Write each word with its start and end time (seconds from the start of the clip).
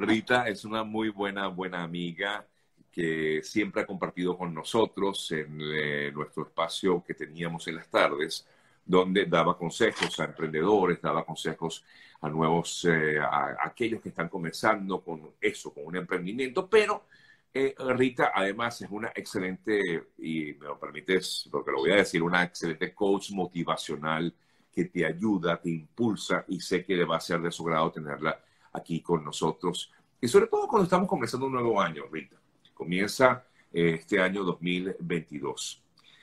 Rita 0.00 0.48
es 0.48 0.64
una 0.64 0.82
muy 0.82 1.10
buena, 1.10 1.48
buena 1.48 1.82
amiga 1.82 2.46
que 2.90 3.42
siempre 3.42 3.82
ha 3.82 3.86
compartido 3.86 4.36
con 4.36 4.54
nosotros 4.54 5.30
en 5.32 5.58
eh, 5.60 6.10
nuestro 6.12 6.44
espacio 6.44 7.04
que 7.06 7.14
teníamos 7.14 7.68
en 7.68 7.76
las 7.76 7.88
tardes, 7.88 8.46
donde 8.84 9.26
daba 9.26 9.56
consejos 9.58 10.18
a 10.18 10.24
emprendedores, 10.24 11.00
daba 11.02 11.24
consejos 11.24 11.84
a 12.22 12.28
nuevos, 12.30 12.84
eh, 12.86 13.18
a, 13.20 13.56
aquellos 13.62 14.00
que 14.00 14.08
están 14.08 14.28
comenzando 14.28 15.02
con 15.02 15.34
eso, 15.40 15.72
con 15.72 15.84
un 15.86 15.96
emprendimiento, 15.96 16.68
pero 16.68 17.04
eh, 17.52 17.74
Rita 17.78 18.32
además 18.34 18.80
es 18.80 18.90
una 18.90 19.12
excelente, 19.14 20.08
y 20.18 20.54
me 20.54 20.66
lo 20.66 20.78
permites, 20.78 21.48
porque 21.50 21.72
lo 21.72 21.78
voy 21.78 21.92
a 21.92 21.96
decir, 21.96 22.22
una 22.22 22.42
excelente 22.42 22.94
coach 22.94 23.32
motivacional 23.32 24.32
que 24.72 24.86
te 24.86 25.04
ayuda, 25.04 25.60
te 25.60 25.70
impulsa 25.70 26.44
y 26.48 26.60
sé 26.60 26.84
que 26.84 26.96
le 26.96 27.04
va 27.04 27.16
a 27.16 27.20
ser 27.20 27.40
de 27.40 27.50
su 27.52 27.64
grado 27.64 27.90
tenerla 27.92 28.40
aquí 28.72 29.00
con 29.00 29.24
nosotros. 29.24 29.92
Y 30.20 30.28
sobre 30.28 30.46
todo 30.46 30.68
cuando 30.68 30.84
estamos 30.84 31.08
comenzando 31.08 31.46
un 31.46 31.52
nuevo 31.52 31.80
año, 31.80 32.04
Rita. 32.10 32.36
Comienza 32.74 33.44
eh, 33.72 33.96
este 33.98 34.20
año 34.20 34.44
2022. 34.44 35.82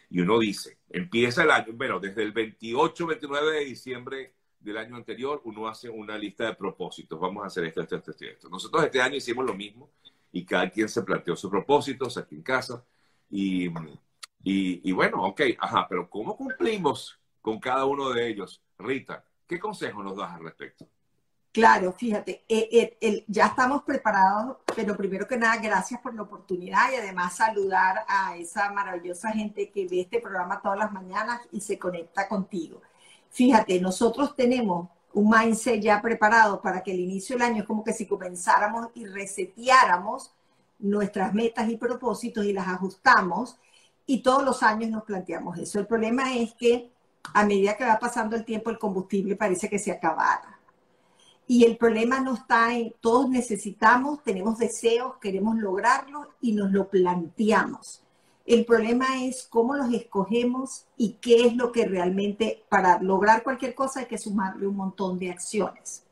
Y 0.10 0.22
uno 0.22 0.40
dice, 0.40 0.78
empieza 0.90 1.44
el 1.44 1.52
año, 1.52 1.74
bueno, 1.74 2.00
desde 2.00 2.24
el 2.24 2.32
28, 2.32 3.08
29 3.08 3.52
de 3.52 3.66
diciembre 3.66 4.34
del 4.60 4.78
año 4.78 4.96
anterior, 4.96 5.42
uno 5.44 5.68
hace 5.68 5.90
una 5.90 6.18
lista 6.18 6.46
de 6.46 6.56
propósitos. 6.56 7.20
Vamos 7.20 7.44
a 7.44 7.48
hacer 7.48 7.66
esto, 7.66 7.82
esto, 7.82 7.96
esto, 7.98 8.12
esto. 8.20 8.50
Nosotros 8.50 8.84
este 8.84 9.02
año 9.02 9.16
hicimos 9.16 9.46
lo 9.46 9.54
mismo 9.54 9.90
y 10.32 10.46
cada 10.46 10.70
quien 10.70 10.88
se 10.88 11.04
planteó 11.04 11.36
sus 11.36 11.50
propósitos 11.50 12.18
aquí 12.18 12.36
en 12.36 12.44
casa. 12.44 12.84
Y, 13.30 13.68
y, 13.68 14.90
y 14.90 14.92
bueno, 14.92 15.24
ok, 15.24 15.42
ajá, 15.60 15.88
pero 15.90 16.10
¿cómo 16.10 16.38
cumplimos 16.38 17.20
con 17.42 17.60
cada 17.60 17.86
uno 17.86 18.10
de 18.12 18.28
ellos? 18.30 18.62
Rita, 18.78 19.26
¿qué 19.48 19.60
consejo 19.60 20.04
nos 20.04 20.16
das 20.16 20.32
al 20.32 20.44
respecto? 20.44 20.88
Claro, 21.58 21.92
fíjate, 21.92 22.44
eh, 22.48 22.96
eh, 23.02 23.26
ya 23.28 23.48
estamos 23.48 23.82
preparados, 23.82 24.58
pero 24.76 24.96
primero 24.96 25.28
que 25.28 25.38
nada, 25.38 25.58
gracias 25.58 26.00
por 26.02 26.14
la 26.14 26.22
oportunidad 26.22 26.92
y 26.92 26.98
además 26.98 27.36
saludar 27.36 28.06
a 28.08 28.38
esa 28.38 28.72
maravillosa 28.72 29.32
gente 29.32 29.72
que 29.72 29.88
ve 29.88 30.02
este 30.02 30.22
programa 30.22 30.62
todas 30.62 30.78
las 30.78 30.92
mañanas 30.92 31.42
y 31.52 31.60
se 31.62 31.80
conecta 31.80 32.28
contigo. 32.28 32.84
Fíjate, 33.32 33.82
nosotros 33.82 34.36
tenemos 34.36 34.90
un 35.14 35.32
mindset 35.32 35.82
ya 35.82 36.00
preparado 36.00 36.62
para 36.62 36.84
que 36.84 36.92
el 36.92 37.00
inicio 37.00 37.36
del 37.36 37.48
año 37.48 37.62
es 37.64 37.68
como 37.68 37.84
que 37.84 37.94
si 37.94 38.06
comenzáramos 38.06 38.90
y 38.94 39.08
reseteáramos 39.08 40.32
nuestras 40.78 41.34
metas 41.34 41.68
y 41.70 41.78
propósitos 41.78 42.46
y 42.46 42.54
las 42.54 42.68
ajustamos 42.68 43.58
y 44.06 44.22
todos 44.22 44.44
los 44.44 44.62
años 44.62 44.92
nos 44.92 45.06
planteamos 45.06 45.58
eso. 45.58 45.80
El 45.80 45.88
problema 45.88 46.36
es 46.36 46.54
que 46.54 46.92
a 47.34 47.44
medida 47.44 47.76
que 47.76 47.84
va 47.84 47.98
pasando 47.98 48.36
el 48.36 48.46
tiempo 48.46 48.70
el 48.70 48.78
combustible 48.78 49.36
parece 49.36 49.68
que 49.68 49.80
se 49.80 49.92
acabara 49.92 50.57
y 51.48 51.64
el 51.64 51.78
problema 51.78 52.20
no 52.20 52.36
está 52.36 52.76
en, 52.76 52.94
todos 53.00 53.30
necesitamos, 53.30 54.22
tenemos 54.24 54.58
deseos, 54.58 55.16
queremos 55.22 55.58
lograrlo 55.58 56.28
y 56.42 56.52
nos 56.52 56.72
lo 56.72 56.90
planteamos. 56.90 58.04
El 58.46 58.66
problema 58.66 59.24
es 59.24 59.48
cómo 59.50 59.76
los 59.76 59.94
escogemos 59.94 60.86
y 60.98 61.14
qué 61.22 61.46
es 61.46 61.56
lo 61.56 61.72
que 61.72 61.86
realmente, 61.86 62.64
para 62.70 63.02
lograr 63.02 63.44
cualquier 63.44 63.76
cosa 63.76 64.02
hay 64.02 64.06
que 64.08 64.18
sumarle 64.18 64.68
un 64.68 64.76
montón 64.76 65.18
de 65.20 65.32
acciones. 65.32 66.04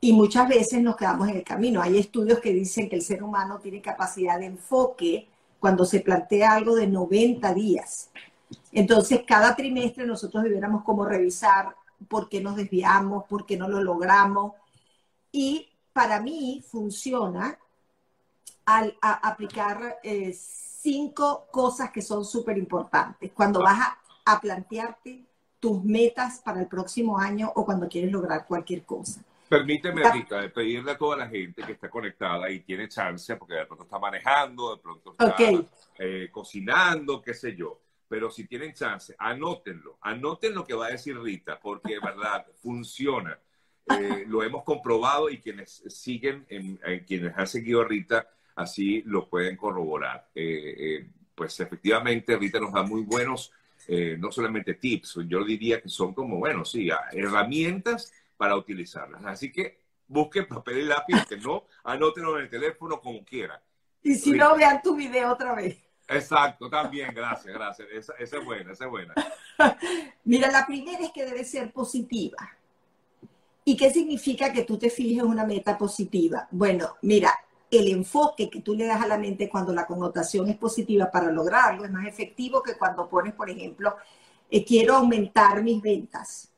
Y 0.00 0.12
muchas 0.12 0.46
veces 0.48 0.82
nos 0.82 0.96
quedamos 0.96 1.28
en 1.28 1.36
el 1.36 1.44
camino. 1.44 1.80
Hay 1.80 1.96
estudios 1.96 2.40
que 2.40 2.52
dicen 2.52 2.90
que 2.90 2.96
el 2.96 3.02
ser 3.02 3.22
humano 3.22 3.58
tiene 3.58 3.80
capacidad 3.80 4.38
de 4.38 4.46
enfoque 4.46 5.28
cuando 5.58 5.86
se 5.86 6.00
plantea 6.00 6.52
algo 6.52 6.74
de 6.74 6.86
90 6.86 7.54
días. 7.54 8.10
Entonces, 8.72 9.22
cada 9.26 9.56
trimestre 9.56 10.06
nosotros 10.06 10.44
debiéramos 10.44 10.84
como 10.84 11.06
revisar 11.06 11.74
por 12.08 12.28
qué 12.28 12.40
nos 12.40 12.56
desviamos, 12.56 13.24
por 13.24 13.46
qué 13.46 13.56
no 13.56 13.68
lo 13.68 13.82
logramos. 13.82 14.52
Y 15.32 15.68
para 15.92 16.20
mí 16.20 16.62
funciona 16.66 17.58
al 18.66 18.96
aplicar 19.00 19.98
eh, 20.02 20.32
cinco 20.32 21.46
cosas 21.50 21.90
que 21.90 22.02
son 22.02 22.24
súper 22.24 22.56
importantes. 22.58 23.32
Cuando 23.32 23.60
vas 23.60 23.78
a, 24.24 24.40
plantearte 24.40 25.22
tus 25.60 25.84
metas 25.84 26.40
para 26.42 26.60
el 26.60 26.66
próximo 26.66 27.18
año 27.18 27.52
o 27.54 27.64
cuando 27.64 27.88
quieres 27.88 28.10
lograr 28.10 28.46
cualquier 28.46 28.84
cosa. 28.84 29.22
Permíteme, 29.48 30.02
Rita, 30.10 30.48
pedirle 30.52 30.92
a 30.92 30.98
toda 30.98 31.18
la 31.18 31.28
gente 31.28 31.62
que 31.62 31.72
está 31.72 31.90
conectada 31.90 32.50
y 32.50 32.60
tiene 32.60 32.88
chance, 32.88 33.36
porque 33.36 33.54
de 33.54 33.66
pronto 33.66 33.84
está 33.84 33.98
manejando, 33.98 34.74
de 34.74 34.82
pronto 34.82 35.12
está 35.12 35.36
eh, 35.98 36.28
cocinando, 36.32 37.20
qué 37.20 37.34
sé 37.34 37.54
yo 37.54 37.83
pero 38.08 38.30
si 38.30 38.46
tienen 38.46 38.74
chance, 38.74 39.14
anótenlo, 39.18 39.98
anoten 40.00 40.54
lo 40.54 40.64
que 40.64 40.74
va 40.74 40.86
a 40.86 40.90
decir 40.90 41.18
Rita, 41.18 41.58
porque 41.60 41.94
de 41.94 42.00
verdad 42.00 42.46
funciona. 42.62 43.38
Eh, 43.86 44.24
lo 44.26 44.42
hemos 44.42 44.64
comprobado 44.64 45.28
y 45.28 45.38
quienes 45.38 45.82
siguen, 45.88 46.46
en, 46.48 46.78
quienes 47.06 47.36
han 47.36 47.46
seguido 47.46 47.82
a 47.82 47.84
Rita, 47.84 48.28
así 48.56 49.02
lo 49.06 49.28
pueden 49.28 49.56
corroborar. 49.56 50.28
Eh, 50.34 50.74
eh, 50.76 51.10
pues 51.34 51.58
efectivamente 51.60 52.36
Rita 52.36 52.60
nos 52.60 52.72
da 52.72 52.82
muy 52.82 53.02
buenos, 53.02 53.52
no 54.18 54.32
solamente 54.32 54.74
tips, 54.74 55.18
yo 55.26 55.44
diría 55.44 55.82
que 55.82 55.90
son 55.90 56.14
como, 56.14 56.38
bueno, 56.38 56.64
sí, 56.64 56.88
herramientas 57.12 58.14
para 58.36 58.56
utilizarlas. 58.56 59.22
Así 59.26 59.52
que 59.52 59.78
busquen 60.06 60.46
papel 60.46 60.78
y 60.78 60.84
lápiz, 60.84 61.26
que 61.28 61.36
no, 61.36 61.66
anótenlo 61.82 62.38
en 62.38 62.44
el 62.44 62.50
teléfono 62.50 63.00
como 63.00 63.24
quieran. 63.24 63.60
Y 64.02 64.14
si 64.14 64.32
no, 64.32 64.56
vean 64.56 64.80
tu 64.82 64.94
video 64.94 65.32
otra 65.32 65.54
vez. 65.54 65.83
Exacto, 66.08 66.68
también, 66.68 67.14
gracias, 67.14 67.54
gracias. 67.54 67.88
Esa, 67.90 68.14
es 68.18 68.44
buena, 68.44 68.72
esa 68.72 68.84
es 68.84 68.90
buena. 68.90 69.14
Mira, 70.24 70.50
la 70.50 70.66
primera 70.66 71.02
es 71.02 71.12
que 71.12 71.24
debe 71.24 71.44
ser 71.44 71.72
positiva. 71.72 72.36
¿Y 73.64 73.76
qué 73.76 73.90
significa 73.90 74.52
que 74.52 74.64
tú 74.64 74.78
te 74.78 74.90
fijes 74.90 75.22
una 75.22 75.46
meta 75.46 75.78
positiva? 75.78 76.46
Bueno, 76.50 76.96
mira, 77.00 77.32
el 77.70 77.88
enfoque 77.88 78.50
que 78.50 78.60
tú 78.60 78.74
le 78.74 78.84
das 78.84 79.00
a 79.00 79.06
la 79.06 79.16
mente 79.16 79.48
cuando 79.48 79.72
la 79.72 79.86
connotación 79.86 80.48
es 80.50 80.56
positiva 80.58 81.10
para 81.10 81.30
lograrlo 81.30 81.84
es 81.84 81.90
más 81.90 82.06
efectivo 82.06 82.62
que 82.62 82.76
cuando 82.76 83.08
pones, 83.08 83.32
por 83.32 83.48
ejemplo, 83.48 83.96
eh, 84.50 84.64
quiero 84.66 84.96
aumentar 84.96 85.62
mis 85.62 85.80
ventas. 85.80 86.50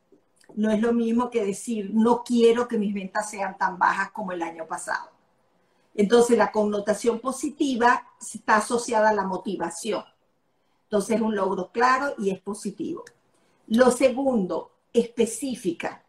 No 0.56 0.70
es 0.70 0.80
lo 0.80 0.92
mismo 0.92 1.30
que 1.30 1.44
decir, 1.44 1.90
no 1.92 2.24
quiero 2.24 2.66
que 2.66 2.78
mis 2.78 2.92
ventas 2.92 3.30
sean 3.30 3.56
tan 3.56 3.78
bajas 3.78 4.10
como 4.10 4.32
el 4.32 4.42
año 4.42 4.66
pasado. 4.66 5.15
Entonces, 5.96 6.36
la 6.36 6.52
connotación 6.52 7.20
positiva 7.20 8.06
está 8.20 8.56
asociada 8.56 9.08
a 9.08 9.14
la 9.14 9.24
motivación. 9.24 10.04
Entonces, 10.84 11.16
es 11.16 11.22
un 11.22 11.34
logro 11.34 11.72
claro 11.72 12.14
y 12.18 12.30
es 12.30 12.38
positivo. 12.40 13.02
Lo 13.68 13.90
segundo, 13.90 14.72
específica. 14.92 16.04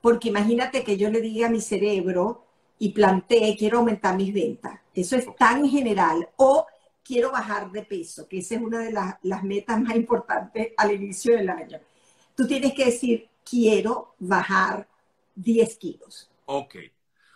Porque 0.00 0.28
imagínate 0.28 0.84
que 0.84 0.96
yo 0.96 1.10
le 1.10 1.20
diga 1.20 1.48
a 1.48 1.50
mi 1.50 1.60
cerebro 1.60 2.44
y 2.78 2.90
plantee, 2.90 3.56
quiero 3.56 3.78
aumentar 3.78 4.16
mis 4.16 4.32
ventas. 4.32 4.80
Eso 4.94 5.16
es 5.16 5.26
tan 5.36 5.68
general. 5.68 6.28
O 6.36 6.66
quiero 7.02 7.32
bajar 7.32 7.70
de 7.72 7.82
peso, 7.82 8.28
que 8.28 8.38
esa 8.38 8.54
es 8.54 8.62
una 8.62 8.80
de 8.80 8.92
las, 8.92 9.42
metas 9.42 9.80
más 9.80 9.96
importantes 9.96 10.72
al 10.76 10.92
inicio 10.92 11.36
del 11.36 11.50
año. 11.50 11.78
Tú 12.34 12.46
tienes 12.46 12.74
que 12.74 12.86
decir, 12.86 13.28
quiero 13.44 14.14
bajar 14.18 14.88
10 15.34 15.76
kilos. 15.78 16.30
Ok. 16.46 16.76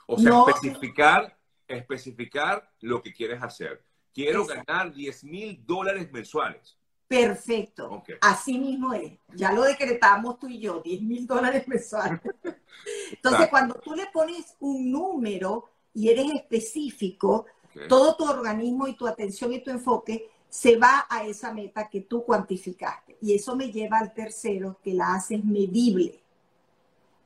O 0.06 0.18
sea, 0.18 0.44
especificar 0.48 1.37
especificar 1.68 2.70
lo 2.80 3.02
que 3.02 3.12
quieres 3.12 3.42
hacer. 3.42 3.84
Quiero 4.12 4.44
ganar 4.44 4.92
10 4.92 5.24
mil 5.24 5.64
dólares 5.64 6.10
mensuales. 6.10 6.78
Perfecto. 7.06 8.02
Así 8.20 8.58
mismo 8.58 8.92
es. 8.92 9.12
Ya 9.34 9.52
lo 9.52 9.62
decretamos 9.62 10.38
tú 10.38 10.48
y 10.48 10.60
yo, 10.60 10.80
10 10.80 11.02
mil 11.02 11.26
dólares 11.26 11.66
mensuales. 11.66 12.20
Entonces, 13.12 13.48
cuando 13.48 13.74
tú 13.74 13.94
le 13.94 14.06
pones 14.12 14.56
un 14.60 14.90
número 14.90 15.70
y 15.94 16.10
eres 16.10 16.26
específico, 16.34 17.46
todo 17.88 18.16
tu 18.16 18.24
organismo 18.24 18.86
y 18.86 18.94
tu 18.94 19.06
atención 19.06 19.52
y 19.52 19.62
tu 19.62 19.70
enfoque 19.70 20.30
se 20.48 20.76
va 20.76 21.06
a 21.08 21.24
esa 21.24 21.52
meta 21.52 21.88
que 21.88 22.02
tú 22.02 22.24
cuantificaste. 22.24 23.16
Y 23.20 23.34
eso 23.34 23.56
me 23.56 23.70
lleva 23.70 23.98
al 23.98 24.12
tercero, 24.12 24.78
que 24.82 24.94
la 24.94 25.14
haces 25.14 25.44
medible. 25.44 26.22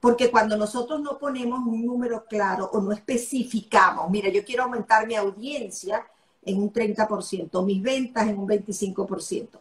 Porque 0.02 0.32
cuando 0.32 0.56
nosotros 0.56 1.00
no 1.00 1.16
ponemos 1.16 1.60
un 1.60 1.86
número 1.86 2.24
claro 2.24 2.68
o 2.72 2.80
no 2.80 2.90
especificamos, 2.90 4.10
mira, 4.10 4.28
yo 4.30 4.44
quiero 4.44 4.64
aumentar 4.64 5.06
mi 5.06 5.14
audiencia 5.14 6.04
en 6.44 6.60
un 6.60 6.72
30%, 6.72 7.64
mis 7.64 7.80
ventas 7.80 8.26
en 8.26 8.36
un 8.36 8.48
25%. 8.48 9.60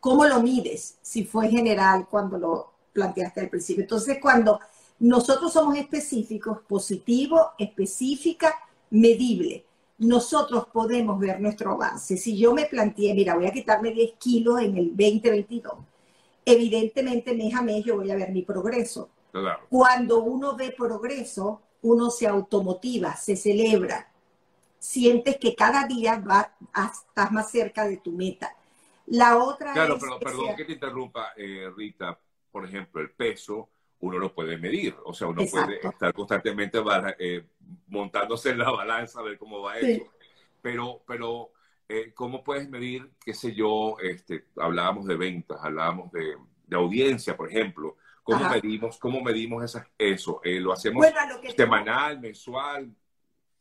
¿Cómo 0.00 0.24
lo 0.24 0.40
mides? 0.40 0.96
Si 1.02 1.24
fue 1.24 1.50
general 1.50 2.06
cuando 2.10 2.38
lo 2.38 2.72
planteaste 2.94 3.42
al 3.42 3.50
principio. 3.50 3.82
Entonces, 3.82 4.16
cuando 4.22 4.58
nosotros 5.00 5.52
somos 5.52 5.76
específicos, 5.76 6.60
positivo, 6.66 7.50
específica, 7.58 8.54
medible, 8.88 9.66
nosotros 9.98 10.66
podemos 10.72 11.20
ver 11.20 11.42
nuestro 11.42 11.72
avance. 11.72 12.16
Si 12.16 12.38
yo 12.38 12.54
me 12.54 12.64
planteé, 12.64 13.12
mira, 13.12 13.34
voy 13.34 13.48
a 13.48 13.52
quitarme 13.52 13.90
10 13.90 14.12
kilos 14.14 14.62
en 14.62 14.78
el 14.78 14.96
2022, 14.96 15.74
evidentemente 16.46 17.34
mes 17.34 17.54
a 17.54 17.60
mes 17.60 17.84
yo 17.84 17.96
voy 17.96 18.10
a 18.10 18.16
ver 18.16 18.32
mi 18.32 18.40
progreso. 18.40 19.10
Cuando 19.68 20.22
uno 20.22 20.56
ve 20.56 20.74
progreso, 20.76 21.62
uno 21.82 22.10
se 22.10 22.26
automotiva, 22.26 23.16
se 23.16 23.36
celebra. 23.36 24.08
Sientes 24.78 25.38
que 25.38 25.54
cada 25.54 25.86
día 25.86 26.18
va, 26.20 26.54
estás 26.92 27.32
más 27.32 27.50
cerca 27.50 27.86
de 27.86 27.96
tu 27.98 28.12
meta. 28.12 28.54
La 29.06 29.38
otra 29.38 29.72
claro, 29.72 29.98
pero 29.98 30.18
perdón 30.18 30.56
que 30.56 30.64
te 30.64 30.72
interrumpa, 30.72 31.32
eh, 31.36 31.70
Rita. 31.76 32.18
Por 32.50 32.64
ejemplo, 32.64 33.00
el 33.00 33.10
peso 33.10 33.68
uno 34.00 34.18
lo 34.18 34.32
puede 34.32 34.56
medir. 34.58 34.94
O 35.04 35.14
sea, 35.14 35.26
uno 35.28 35.42
puede 35.50 35.80
estar 35.86 36.12
constantemente 36.12 36.78
eh, 37.18 37.44
montándose 37.88 38.50
en 38.50 38.58
la 38.58 38.70
balanza 38.70 39.20
a 39.20 39.22
ver 39.22 39.38
cómo 39.38 39.62
va 39.62 39.78
eso. 39.78 40.04
Pero, 40.62 41.02
pero 41.06 41.50
eh, 41.88 42.12
¿cómo 42.14 42.42
puedes 42.44 42.68
medir, 42.68 43.10
qué 43.24 43.34
sé 43.34 43.54
yo, 43.54 43.96
este, 44.02 44.46
hablábamos 44.56 45.06
de 45.06 45.16
ventas, 45.16 45.58
hablábamos 45.62 46.10
de, 46.12 46.36
audiencia, 46.72 47.36
por 47.36 47.48
ejemplo? 47.50 47.96
¿Cómo 48.24 48.48
medimos, 48.48 48.98
cómo 48.98 49.20
medimos 49.20 49.62
eso? 49.98 50.40
Eh, 50.42 50.58
¿Lo 50.58 50.72
hacemos 50.72 51.06
semanal, 51.54 52.18
mensual? 52.18 52.90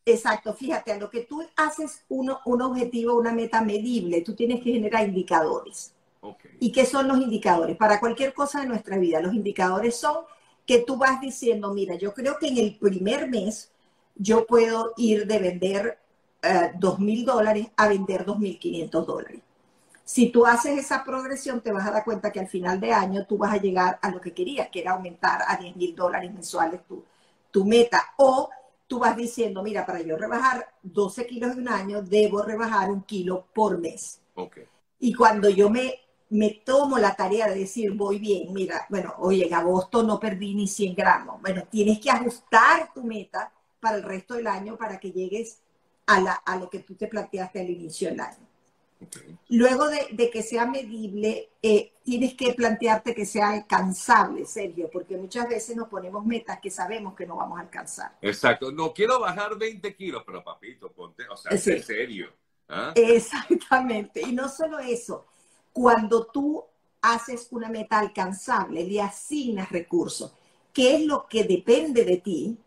Exacto, 0.05 0.53
fíjate, 0.53 0.93
a 0.93 0.97
lo 0.97 1.09
que 1.09 1.21
tú 1.21 1.45
haces 1.55 2.03
uno, 2.09 2.39
un 2.45 2.61
objetivo, 2.61 3.15
una 3.15 3.33
meta 3.33 3.61
medible, 3.61 4.21
tú 4.21 4.33
tienes 4.33 4.61
que 4.61 4.71
generar 4.71 5.07
indicadores. 5.07 5.93
¿Y 6.59 6.71
qué 6.71 6.85
son 6.85 7.07
los 7.07 7.17
indicadores? 7.17 7.75
Para 7.75 7.99
cualquier 7.99 8.33
cosa 8.33 8.61
de 8.61 8.67
nuestra 8.67 8.97
vida, 8.97 9.21
los 9.21 9.33
indicadores 9.33 9.97
son 9.97 10.23
que 10.65 10.79
tú 10.79 10.97
vas 10.97 11.19
diciendo, 11.19 11.73
mira, 11.73 11.95
yo 11.95 12.13
creo 12.13 12.37
que 12.39 12.47
en 12.47 12.57
el 12.57 12.77
primer 12.77 13.29
mes 13.29 13.71
yo 14.15 14.45
puedo 14.45 14.93
ir 14.95 15.27
de 15.27 15.39
vender 15.39 15.99
eh, 16.41 16.71
dos 16.79 16.99
mil 16.99 17.25
dólares 17.25 17.67
a 17.75 17.89
vender 17.89 18.23
dos 18.23 18.39
mil 18.39 18.57
quinientos 18.59 19.05
dólares. 19.05 19.41
Si 20.03 20.29
tú 20.29 20.45
haces 20.45 20.77
esa 20.77 21.03
progresión, 21.03 21.61
te 21.61 21.71
vas 21.71 21.87
a 21.87 21.91
dar 21.91 22.03
cuenta 22.03 22.31
que 22.31 22.39
al 22.39 22.47
final 22.47 22.79
de 22.79 22.91
año 22.91 23.25
tú 23.25 23.37
vas 23.37 23.53
a 23.53 23.57
llegar 23.57 23.99
a 24.01 24.09
lo 24.09 24.19
que 24.19 24.33
querías, 24.33 24.69
que 24.69 24.81
era 24.81 24.91
aumentar 24.91 25.41
a 25.47 25.57
10 25.57 25.75
mil 25.75 25.95
dólares 25.95 26.33
mensuales 26.33 26.85
tu, 26.85 27.03
tu 27.51 27.65
meta. 27.65 28.13
O 28.17 28.49
tú 28.87 28.99
vas 28.99 29.15
diciendo, 29.15 29.63
mira, 29.63 29.85
para 29.85 30.01
yo 30.01 30.17
rebajar 30.17 30.67
12 30.81 31.25
kilos 31.25 31.53
en 31.53 31.59
un 31.59 31.69
año, 31.69 32.01
debo 32.01 32.41
rebajar 32.41 32.91
un 32.91 33.03
kilo 33.03 33.47
por 33.53 33.77
mes. 33.77 34.19
Okay. 34.35 34.65
Y 34.99 35.13
cuando 35.13 35.49
yo 35.49 35.69
me 35.69 36.03
me 36.33 36.49
tomo 36.65 36.97
la 36.97 37.15
tarea 37.15 37.47
de 37.47 37.59
decir, 37.59 37.91
voy 37.91 38.17
bien, 38.17 38.51
mira, 38.53 38.87
bueno, 38.89 39.13
hoy 39.19 39.43
en 39.43 39.53
agosto 39.53 40.01
no 40.01 40.19
perdí 40.19 40.55
ni 40.55 40.67
100 40.67 40.95
gramos. 40.95 41.39
Bueno, 41.39 41.63
tienes 41.69 41.99
que 41.99 42.09
ajustar 42.09 42.91
tu 42.91 43.03
meta 43.03 43.51
para 43.79 43.97
el 43.97 44.03
resto 44.03 44.33
del 44.33 44.47
año 44.47 44.75
para 44.75 44.99
que 44.99 45.11
llegues 45.11 45.59
a, 46.07 46.19
la, 46.19 46.33
a 46.33 46.57
lo 46.57 46.71
que 46.71 46.79
tú 46.79 46.95
te 46.95 47.07
planteaste 47.07 47.59
al 47.59 47.69
inicio 47.69 48.09
del 48.09 48.21
año. 48.21 48.47
Luego 49.49 49.87
de, 49.87 50.29
que 50.29 50.41
sea 50.41 50.65
medible, 50.65 51.49
eh, 51.61 51.93
tienes 52.03 52.33
que 52.33 52.53
plantearte 52.53 53.13
que 53.13 53.25
sea 53.25 53.51
alcanzable, 53.51 54.45
Sergio, 54.45 54.89
porque 54.91 55.17
muchas 55.17 55.47
veces 55.47 55.75
nos 55.75 55.87
ponemos 55.87 56.25
metas 56.25 56.59
que 56.59 56.69
sabemos 56.69 57.13
que 57.15 57.25
no 57.25 57.35
vamos 57.35 57.59
a 57.59 57.61
alcanzar. 57.61 58.17
Exacto, 58.21 58.71
no 58.71 58.93
quiero 58.93 59.19
bajar 59.19 59.57
20 59.57 59.95
kilos, 59.95 60.23
pero 60.25 60.43
papito, 60.43 60.91
ponte, 60.91 61.23
o 61.29 61.37
sea, 61.37 61.51
es 61.51 61.85
serio. 61.85 62.29
¿ah? 62.69 62.93
Exactamente, 62.95 64.21
y 64.21 64.31
no 64.31 64.49
solo 64.49 64.79
eso, 64.79 65.25
cuando 65.71 66.25
tú 66.25 66.63
haces 67.01 67.47
una 67.51 67.69
meta 67.69 67.99
alcanzable, 67.99 68.85
le 68.85 69.01
asignas 69.01 69.69
recursos, 69.69 70.33
qué 70.71 70.95
es 70.95 71.05
lo 71.05 71.27
que 71.27 71.43
depende 71.43 72.05
de 72.05 72.17
ti 72.17 72.57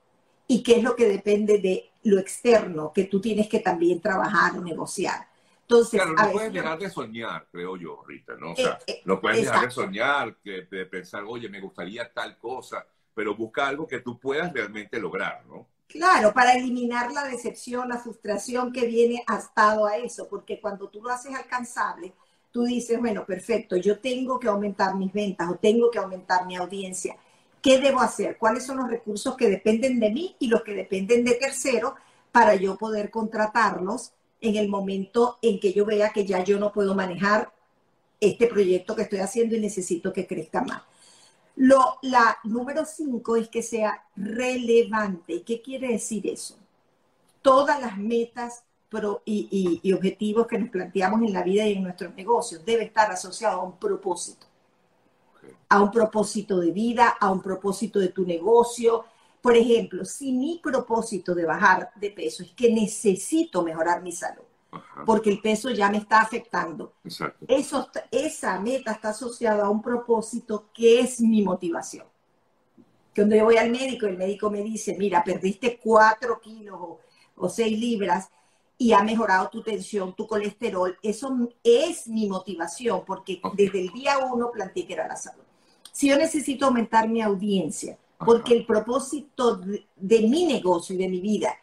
y 0.47 0.63
qué 0.63 0.77
es 0.77 0.83
lo 0.83 0.95
que 0.95 1.09
depende 1.09 1.59
de 1.59 1.91
lo 2.05 2.19
externo 2.19 2.93
que 2.93 3.05
tú 3.05 3.21
tienes 3.21 3.49
que 3.49 3.61
también 3.61 4.01
trabajar 4.01 4.57
o 4.57 4.63
negociar. 4.63 5.29
Entonces, 5.69 6.01
claro, 6.01 6.15
no 6.17 6.33
puedes 6.33 6.53
dejar 6.53 6.79
de 6.79 6.89
soñar, 6.89 7.49
creo 7.51 7.77
yo, 7.77 8.05
Rita, 8.07 8.35
¿no? 8.39 8.53
O 8.53 8.57
sea, 8.57 8.79
eh, 8.87 8.93
eh, 8.93 9.03
no 9.05 9.21
puedes 9.21 9.41
dejar 9.41 9.65
de 9.65 9.71
soñar, 9.73 10.37
de 10.45 10.87
pensar, 10.87 11.25
oye, 11.27 11.49
me 11.49 11.61
gustaría 11.61 12.13
tal 12.13 12.39
cosa, 12.39 12.87
pero 13.13 13.35
busca 13.35 13.67
algo 13.67 13.87
que 13.87 14.01
tú 14.01 14.19
puedas 14.19 14.53
realmente 14.53 15.01
lograr, 15.01 15.45
¿no? 15.47 15.67
Claro, 15.89 16.33
para 16.33 16.55
eliminar 16.55 17.13
la 17.13 17.25
decepción, 17.25 17.89
la 17.89 17.99
frustración 17.99 18.73
que 18.73 18.87
viene 18.87 19.25
atado 19.27 19.87
a 19.87 19.97
eso, 19.97 20.29
porque 20.29 20.61
cuando 20.61 20.89
tú 20.89 21.01
lo 21.01 21.11
haces 21.11 21.35
alcanzable, 21.35 22.13
tú 22.51 22.65
dices, 22.65 22.99
bueno, 22.99 23.25
perfecto, 23.25 23.77
yo 23.77 23.99
tengo 23.99 24.39
que 24.39 24.49
aumentar 24.49 24.95
mis 24.97 25.13
ventas 25.13 25.49
o 25.49 25.57
tengo 25.57 25.91
que 25.91 25.99
aumentar 25.99 26.47
mi 26.47 26.57
audiencia. 26.57 27.17
¿Qué 27.63 27.79
debo 27.79 28.01
hacer? 28.01 28.37
¿Cuáles 28.37 28.67
son 28.67 28.79
los 28.79 28.89
recursos 28.89 29.37
que 29.37 29.49
dependen 29.49 29.99
de 30.01 30.11
mí 30.11 30.37
y 30.39 30.49
los 30.49 30.63
que 30.63 30.75
dependen 30.75 31.25
de 31.25 31.35
terceros 31.35 31.95
para 32.33 32.55
yo 32.55 32.77
poder 32.77 33.11
contratarlos 33.11 34.13
en 34.41 34.57
el 34.57 34.69
momento 34.69 35.39
en 35.43 35.61
que 35.61 35.73
yo 35.73 35.85
vea 35.85 36.11
que 36.11 36.25
ya 36.25 36.43
yo 36.45 36.59
no 36.59 36.73
puedo 36.73 36.95
manejar 36.95 37.53
este 38.21 38.47
proyecto 38.47 38.97
que 38.97 39.03
estoy 39.03 39.19
haciendo 39.21 39.57
y 39.57 39.61
necesito 39.61 40.13
que 40.13 40.27
crezca 40.27 40.63
más? 40.63 40.83
Lo, 41.57 41.99
la 42.03 42.37
número 42.45 42.85
cinco 42.85 43.37
es 43.37 43.49
que 43.49 43.63
sea 43.63 44.05
relevante. 44.15 45.43
¿Qué 45.43 45.63
quiere 45.63 45.89
decir 45.89 46.27
eso? 46.27 46.57
Todas 47.41 47.81
las 47.81 47.97
metas 47.97 48.65
y, 49.25 49.93
objetivos 49.93 50.47
que 50.47 50.59
nos 50.59 50.71
planteamos 50.71 51.23
en 51.23 51.33
la 51.33 51.43
vida 51.43 51.67
y 51.67 51.75
en 51.75 51.83
nuestros 51.83 52.15
negocios 52.15 52.65
debe 52.65 52.85
estar 52.85 53.11
asociado 53.11 53.61
a 53.61 53.65
un 53.65 53.79
propósito. 53.79 54.47
A 55.69 55.83
un 55.83 55.91
propósito 55.91 56.59
de 56.61 56.71
vida, 56.71 57.17
a 57.21 57.31
un 57.31 57.43
propósito 57.43 57.99
de 57.99 58.09
tu 58.09 58.25
negocio. 58.25 59.05
Por 59.47 59.57
ejemplo, 59.57 60.05
si 60.05 60.33
mi 60.33 60.59
propósito 60.61 61.33
de 61.33 61.45
bajar 61.45 61.93
de 61.95 62.11
peso 62.11 62.43
es 62.43 62.51
que 62.51 62.69
necesito 62.69 63.63
mejorar 63.63 64.03
mi 64.03 64.11
salud, 64.11 64.43
porque 65.05 65.31
el 65.31 65.41
peso 65.41 65.71
ya 65.71 65.89
me 65.89 65.99
está 65.99 66.21
afectando. 66.21 66.95
Eso, 67.47 67.89
esa 68.11 68.59
meta 68.59 68.91
está 68.91 69.11
asociada 69.11 69.67
a 69.67 69.71
un 69.71 69.81
propósito 69.81 70.69
que 70.75 70.99
es 70.99 71.21
mi 71.21 71.43
motivación. 71.43 72.07
Cuando 73.15 73.37
yo 73.37 73.45
voy 73.45 73.57
al 73.57 73.71
médico, 73.71 74.07
el 74.07 74.19
médico 74.19 74.51
me 74.51 74.65
dice, 74.65 74.97
mira, 74.99 75.23
perdiste 75.23 75.79
cuatro 75.81 76.41
kilos 76.41 76.77
o, 76.81 77.01
o 77.37 77.49
seis 77.49 77.79
libras, 77.79 78.29
y 78.77 78.95
ha 78.95 79.05
mejorado 79.05 79.49
tu 79.49 79.63
tensión, 79.63 80.17
tu 80.17 80.27
colesterol. 80.27 80.99
Eso 81.01 81.49
es 81.63 82.09
mi 82.09 82.29
motivación, 82.29 83.05
porque 83.07 83.41
desde 83.55 83.81
el 83.81 83.91
día 83.91 84.19
uno 84.19 84.51
planteé 84.51 84.89
que 84.89 84.95
era 84.95 85.07
la 85.07 85.15
salud. 85.15 85.45
Si 85.93 86.09
yo 86.09 86.17
necesito 86.17 86.67
aumentar 86.67 87.09
mi 87.09 87.23
audiencia, 87.23 87.97
porque 88.19 88.55
el 88.55 88.67
propósito 88.67 89.57
de, 89.57 90.21
mi 90.23 90.45
negocio 90.47 90.95
y 90.95 90.99
de 90.99 91.09
mi 91.09 91.21
vida 91.21 91.55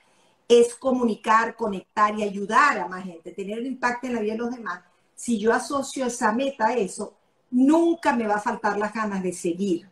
es 0.47 0.75
comunicar, 0.75 1.55
conectar 1.55 2.17
y 2.17 2.23
ayudar 2.23 2.79
a 2.79 2.87
más 2.87 3.03
gente, 3.03 3.31
tener 3.31 3.59
un 3.59 3.65
impacto 3.65 4.07
en 4.07 4.15
la 4.15 4.21
vida 4.21 4.33
de 4.33 4.39
los 4.39 4.51
demás, 4.51 4.81
si 5.15 5.39
yo 5.39 5.53
asocio 5.53 6.05
esa 6.05 6.31
meta 6.31 6.67
a 6.67 6.75
eso, 6.75 7.15
nunca 7.49 8.13
me 8.13 8.27
va 8.27 8.35
a 8.35 8.41
faltar 8.41 8.77
las 8.77 8.93
ganas 8.93 9.23
de 9.23 9.31
seguir. 9.31 9.89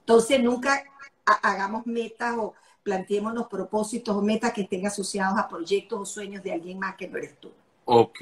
Entonces, 0.00 0.42
nunca 0.42 0.84
hagamos 1.24 1.86
metas 1.86 2.36
o 2.36 2.54
planteemos 2.82 3.46
propósitos 3.48 4.14
o 4.14 4.20
metas 4.20 4.52
que 4.52 4.62
estén 4.62 4.86
asociados 4.86 5.38
a 5.38 5.48
proyectos 5.48 5.98
o 5.98 6.04
sueños 6.04 6.42
de 6.42 6.52
alguien 6.52 6.78
más 6.78 6.96
que 6.96 7.08
no 7.08 7.16
eres 7.16 7.40
tú. 7.40 7.50
Ok. 7.86 8.20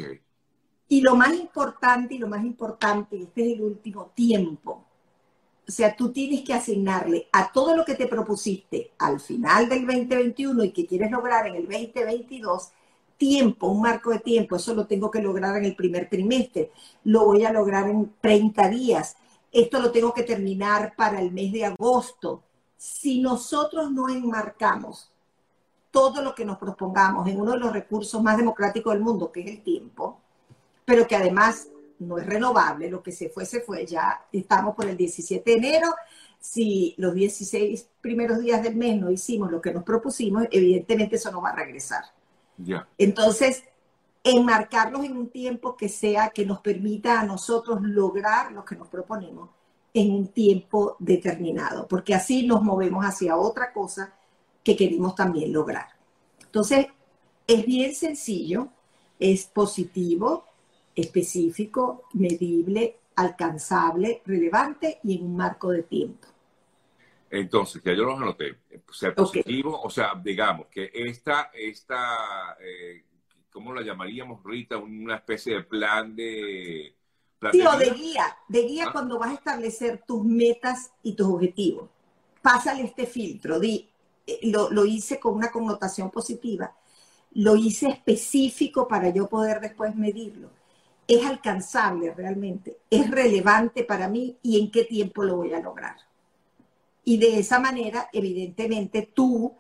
Y 0.89 1.01
lo 1.01 1.17
más 1.17 1.35
importante, 1.35 2.15
y 2.15 2.19
lo 2.19 2.29
más 2.29 2.45
importante, 2.45 3.21
este 3.21 3.43
es 3.45 3.59
el 3.59 3.63
último 3.63 4.13
tiempo. 4.15 4.85
O 5.67 5.71
sea, 5.71 5.95
tú 5.97 6.13
tienes 6.13 6.43
que 6.43 6.55
asignarle 6.55 7.29
a 7.33 7.53
todo 7.53 7.77
lo 7.77 7.85
que 7.85 7.95
te 7.95 8.09
propusiste 8.09 8.93
al 8.99 9.21
final 9.21 9.69
del 9.69 9.87
2021 9.87 10.65
y 10.65 10.73
que 10.73 10.87
quieres 10.87 11.11
lograr 11.11 11.47
en 11.47 11.55
el 11.55 11.69
2022, 11.69 12.73
tiempo, 13.17 13.69
un 13.69 13.81
marco 13.81 14.11
de 14.11 14.19
tiempo. 14.19 14.57
Eso 14.57 14.75
lo 14.75 14.87
tengo 14.87 15.11
que 15.11 15.23
lograr 15.23 15.57
en 15.57 15.65
el 15.65 15.77
primer 15.77 16.09
trimestre. 16.09 16.73
Lo 17.05 17.27
voy 17.27 17.45
a 17.45 17.53
lograr 17.53 17.89
en 17.89 18.13
30 18.21 18.69
días. 18.69 19.17
Esto 19.53 19.79
lo 19.81 19.93
tengo 19.93 20.13
que 20.13 20.25
terminar 20.25 20.95
para 20.97 21.21
el 21.21 21.31
mes 21.31 21.53
de 21.53 21.67
agosto 21.67 22.43
si 22.77 23.21
nosotros 23.21 23.93
no 23.93 24.09
enmarcamos 24.09 25.13
todo 25.93 26.23
lo 26.23 26.35
que 26.35 26.45
nos 26.45 26.59
propongamos 26.59 27.29
en 27.29 27.41
uno 27.41 27.53
de 27.53 27.59
los 27.59 27.73
recursos 27.73 28.21
más 28.21 28.37
democráticos 28.37 28.93
del 28.93 29.03
mundo, 29.03 29.31
que 29.31 29.43
es 29.43 29.47
el 29.47 29.63
tiempo, 29.63 30.19
pero 30.85 31.07
que 31.07 31.15
además 31.15 31.69
no 32.07 32.19
es 32.19 32.27
renovable, 32.27 32.91
lo 32.91 33.03
que 33.03 33.13
se 33.13 33.29
fue, 33.29 33.47
se 33.47 33.61
fue, 33.61 33.87
ya 33.87 34.27
estamos 34.33 34.75
por 34.75 34.87
el 34.87 34.97
17 34.97 35.51
de 35.51 35.57
enero, 35.57 35.95
si 36.39 36.95
los 36.99 37.15
16 37.15 37.89
primeros 38.01 38.41
días 38.41 38.63
del 38.63 38.77
mes 38.77 39.01
no 39.01 39.11
hicimos 39.11 39.51
lo 39.51 39.61
que 39.61 39.73
nos 39.73 39.85
propusimos, 39.85 40.45
evidentemente 40.51 41.17
eso 41.17 41.31
no 41.31 41.41
va 41.41 41.51
a 41.51 41.57
regresar. 41.57 42.05
Ya. 42.59 42.87
Entonces, 42.99 43.63
enmarcarlos 44.25 45.05
en 45.05 45.17
un 45.17 45.29
tiempo 45.29 45.77
que 45.77 45.89
sea, 45.89 46.31
que 46.31 46.45
nos 46.45 46.61
permita 46.61 47.21
a 47.21 47.25
nosotros 47.25 47.81
lograr 47.83 48.53
lo 48.53 48.65
que 48.65 48.77
nos 48.77 48.89
proponemos 48.89 49.51
en 49.95 50.13
un 50.13 50.29
tiempo 50.29 50.97
determinado, 50.99 51.87
porque 51.87 52.15
así 52.15 52.47
nos 52.47 52.63
movemos 52.63 53.05
hacia 53.05 53.37
otra 53.37 53.73
cosa 53.73 54.15
que 54.65 54.77
queremos 54.77 55.15
también 55.15 55.53
lograr. 55.53 55.89
Entonces, 56.41 56.87
es 57.47 57.67
bien 57.67 57.95
sencillo, 57.95 58.69
es 59.19 59.47
positivo, 59.47 60.45
específico, 60.95 62.05
medible, 62.15 62.99
alcanzable, 63.17 64.23
relevante 64.25 65.01
y 65.05 65.19
en 65.19 65.25
un 65.25 65.37
marco 65.37 65.71
de 65.71 65.83
tiempo. 65.83 66.29
Entonces, 67.31 67.83
ya 67.83 67.95
yo 67.95 68.05
los 68.05 68.21
anoté. 68.21 68.59
Ser 68.91 69.15
positivo, 69.15 69.81
o 69.81 69.89
sea, 69.89 70.13
digamos 70.23 70.67
que 70.67 70.91
esta, 70.93 71.51
esta 71.55 72.57
eh, 72.61 73.05
¿cómo 73.51 73.73
la 73.73 73.83
llamaríamos, 73.83 74.43
Rita? 74.45 74.77
Una 74.77 75.17
especie 75.17 75.57
de 75.57 75.63
plan 75.63 76.15
de, 76.17 76.95
Sí, 77.51 77.61
o 77.67 77.77
de 77.77 77.91
guía, 77.91 78.37
de 78.47 78.63
guía 78.63 78.85
ah. 78.89 78.93
cuando 78.93 79.19
vas 79.19 79.31
a 79.31 79.35
establecer 79.35 80.03
tus 80.07 80.25
metas 80.25 80.93
y 81.03 81.15
tus 81.15 81.27
objetivos. 81.27 81.91
Pásale 82.41 82.85
este 82.85 83.07
filtro, 83.07 83.59
di, 83.59 83.89
eh, 84.27 84.39
lo, 84.45 84.71
lo 84.71 84.85
hice 84.85 85.19
con 85.19 85.35
una 85.35 85.51
connotación 85.51 86.11
positiva, 86.11 86.77
lo 87.33 87.57
hice 87.57 87.89
específico 87.89 88.87
para 88.87 89.11
yo 89.11 89.29
poder 89.29 89.61
después 89.61 89.97
medirlo. 89.97 90.51
Es 91.07 91.25
alcanzable 91.27 92.15
realmente, 92.15 92.79
es 92.89 93.11
relevante 93.11 93.85
para 93.85 94.09
mí 94.09 94.37
y 94.43 94.61
en 94.61 94.71
qué 94.71 94.85
tiempo 94.85 95.25
lo 95.25 95.37
voy 95.37 95.53
a 95.53 95.61
lograr. 95.61 95.97
Y 97.05 97.19
de 97.19 97.39
esa 97.39 97.59
manera, 97.59 98.09
evidentemente, 98.13 99.11
tú 99.13 99.53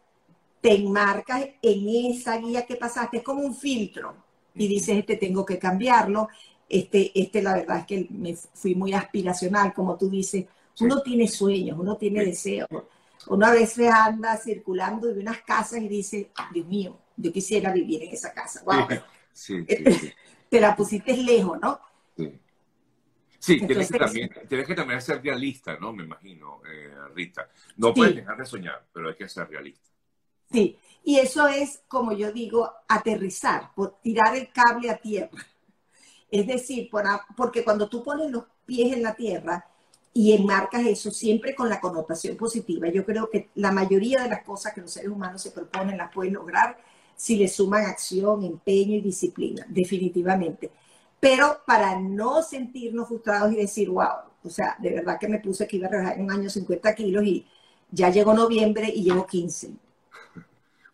te 0.60 0.74
enmarcas 0.74 1.44
en 1.60 2.12
esa 2.12 2.38
guía 2.38 2.64
que 2.64 2.76
pasaste, 2.76 3.18
es 3.18 3.22
como 3.22 3.42
un 3.42 3.54
filtro. 3.54 4.14
Y 4.54 4.68
dices, 4.68 4.98
este 4.98 5.16
tengo 5.16 5.44
que 5.44 5.58
cambiarlo, 5.58 6.28
este, 6.68 7.10
este 7.14 7.42
la 7.42 7.54
verdad 7.54 7.78
es 7.78 7.86
que 7.86 8.06
me 8.10 8.36
fui 8.36 8.74
muy 8.74 8.92
aspiracional, 8.92 9.74
como 9.74 9.96
tú 9.96 10.08
dices, 10.08 10.46
uno 10.80 11.02
tiene 11.02 11.26
sueños, 11.28 11.78
uno 11.78 11.96
tiene 11.96 12.24
deseos. 12.24 12.68
Uno 13.28 13.46
a 13.46 13.52
veces 13.52 13.88
anda 13.88 14.36
circulando 14.36 15.08
y 15.08 15.14
ve 15.14 15.20
unas 15.20 15.42
casas 15.42 15.80
y 15.80 15.88
dice, 15.88 16.30
Dios 16.52 16.66
mío, 16.66 16.98
yo 17.16 17.32
quisiera 17.32 17.72
vivir 17.72 18.02
en 18.02 18.12
esa 18.12 18.32
casa. 18.32 18.62
Wow. 18.64 18.98
Sí, 19.32 19.64
Te 20.52 20.60
la 20.60 20.76
pusiste 20.76 21.16
lejos, 21.16 21.58
¿no? 21.62 21.80
Sí. 23.38 23.58
tienes, 23.58 23.90
que 23.90 23.98
también, 23.98 24.30
tienes 24.46 24.66
que 24.66 24.74
también 24.74 25.00
ser 25.00 25.22
realista, 25.22 25.78
¿no? 25.78 25.94
Me 25.94 26.04
imagino, 26.04 26.60
eh, 26.70 26.92
Rita. 27.14 27.48
No 27.78 27.94
puedes 27.94 28.16
dejar 28.16 28.36
de 28.36 28.44
soñar, 28.44 28.84
pero 28.92 29.08
hay 29.08 29.14
que 29.14 29.26
ser 29.30 29.48
realista. 29.48 29.88
Sí, 30.50 30.78
y 31.04 31.18
eso 31.18 31.48
es, 31.48 31.82
como 31.88 32.12
yo 32.12 32.32
digo, 32.32 32.70
aterrizar, 32.86 33.70
por 33.74 33.98
tirar 34.02 34.36
el 34.36 34.52
cable 34.52 34.90
a 34.90 34.98
tierra. 34.98 35.30
Es 36.30 36.46
decir, 36.46 36.90
porque 37.34 37.64
cuando 37.64 37.88
tú 37.88 38.04
pones 38.04 38.30
los 38.30 38.44
pies 38.66 38.92
en 38.92 39.02
la 39.02 39.14
tierra 39.14 39.66
y 40.12 40.34
enmarcas 40.34 40.84
eso 40.84 41.10
siempre 41.10 41.54
con 41.54 41.70
la 41.70 41.80
connotación 41.80 42.36
positiva, 42.36 42.90
yo 42.90 43.06
creo 43.06 43.30
que 43.30 43.48
la 43.54 43.72
mayoría 43.72 44.22
de 44.22 44.28
las 44.28 44.42
cosas 44.42 44.74
que 44.74 44.82
los 44.82 44.92
seres 44.92 45.10
humanos 45.10 45.40
se 45.40 45.50
proponen 45.50 45.96
las 45.96 46.12
pueden 46.12 46.34
lograr 46.34 46.76
si 47.22 47.36
le 47.36 47.46
suman 47.46 47.84
acción, 47.84 48.42
empeño 48.42 48.96
y 48.96 49.00
disciplina, 49.00 49.64
definitivamente. 49.68 50.72
Pero 51.20 51.60
para 51.64 51.96
no 52.00 52.42
sentirnos 52.42 53.06
frustrados 53.06 53.52
y 53.52 53.58
decir, 53.58 53.90
wow, 53.90 54.24
o 54.42 54.50
sea, 54.50 54.74
de 54.80 54.90
verdad 54.90 55.20
que 55.20 55.28
me 55.28 55.38
puse 55.38 55.68
que 55.68 55.76
iba 55.76 55.86
a 55.86 55.90
rebajar 55.92 56.18
en 56.18 56.24
un 56.24 56.32
año 56.32 56.50
50 56.50 56.92
kilos 56.96 57.22
y 57.22 57.46
ya 57.92 58.10
llegó 58.10 58.34
noviembre 58.34 58.90
y 58.92 59.04
llevo 59.04 59.24
15. 59.24 59.68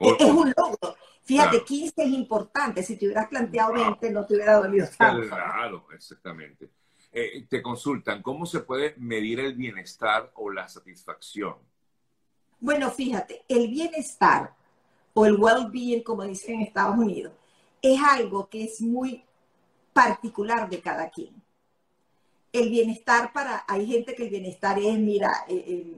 es 0.01 0.31
un 0.31 0.53
logro. 0.55 0.97
Fíjate, 1.25 1.65
15 1.65 1.95
es 1.97 2.11
importante. 2.11 2.83
Si 2.83 2.99
te 2.99 3.07
hubieras 3.07 3.29
planteado 3.29 3.73
20, 3.73 4.11
no 4.11 4.27
te 4.27 4.35
hubiera 4.35 4.59
dolido 4.59 4.87
tanto. 4.99 5.29
Claro, 5.29 5.87
exactamente. 5.95 6.69
Eh, 7.11 7.47
te 7.49 7.63
consultan, 7.63 8.21
¿cómo 8.21 8.45
se 8.45 8.61
puede 8.61 8.95
medir 8.99 9.41
el 9.41 9.55
bienestar 9.55 10.31
o 10.35 10.51
la 10.51 10.69
satisfacción? 10.69 11.55
Bueno, 12.61 12.91
fíjate, 12.91 13.47
el 13.49 13.69
bienestar 13.69 14.58
o 15.19 15.27
el 15.27 15.35
well-being, 15.37 16.05
como 16.05 16.23
dicen 16.23 16.55
en 16.55 16.61
Estados 16.63 16.97
Unidos, 16.97 17.33
es 17.83 18.01
algo 18.01 18.49
que 18.49 18.63
es 18.63 18.81
muy 18.81 19.25
particular 19.93 20.71
de 20.71 20.81
cada 20.81 21.11
quien. 21.11 21.35
El 22.53 22.71
bienestar 22.71 23.33
para, 23.33 23.65
hay 23.67 23.85
gente 23.85 24.15
que 24.15 24.23
el 24.23 24.31
bienestar 24.31 24.79
es, 24.79 24.97
mira, 24.97 25.45
eh, 25.49 25.65
eh, 25.67 25.97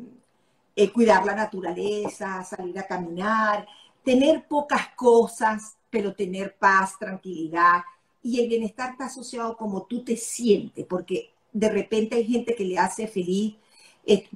eh, 0.74 0.90
cuidar 0.90 1.26
la 1.26 1.34
naturaleza, 1.34 2.42
salir 2.44 2.78
a 2.78 2.86
caminar, 2.86 3.68
tener 4.02 4.48
pocas 4.48 4.88
cosas, 4.96 5.76
pero 5.90 6.14
tener 6.14 6.56
paz, 6.56 6.98
tranquilidad. 6.98 7.82
Y 8.22 8.40
el 8.40 8.48
bienestar 8.48 8.92
está 8.92 9.04
asociado 9.04 9.54
como 9.54 9.82
tú 9.82 10.02
te 10.02 10.16
sientes, 10.16 10.86
porque 10.86 11.34
de 11.52 11.68
repente 11.68 12.16
hay 12.16 12.24
gente 12.24 12.54
que 12.54 12.64
le 12.64 12.78
hace 12.78 13.06
feliz, 13.06 13.54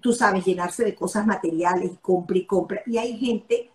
tú 0.02 0.12
sabes, 0.12 0.44
llenarse 0.44 0.84
de 0.84 0.94
cosas 0.94 1.26
materiales, 1.26 1.92
compra 2.02 2.36
y 2.36 2.44
compra. 2.44 2.82
Y 2.84 2.98
hay 2.98 3.16
gente 3.16 3.70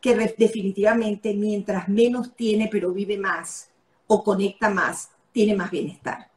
que 0.00 0.14
definitivamente 0.38 1.34
mientras 1.34 1.88
menos 1.88 2.34
tiene 2.34 2.68
pero 2.70 2.92
vive 2.92 3.18
más 3.18 3.70
o 4.06 4.24
conecta 4.24 4.70
más, 4.70 5.10
tiene 5.32 5.54
más 5.54 5.70
bienestar. 5.70 6.30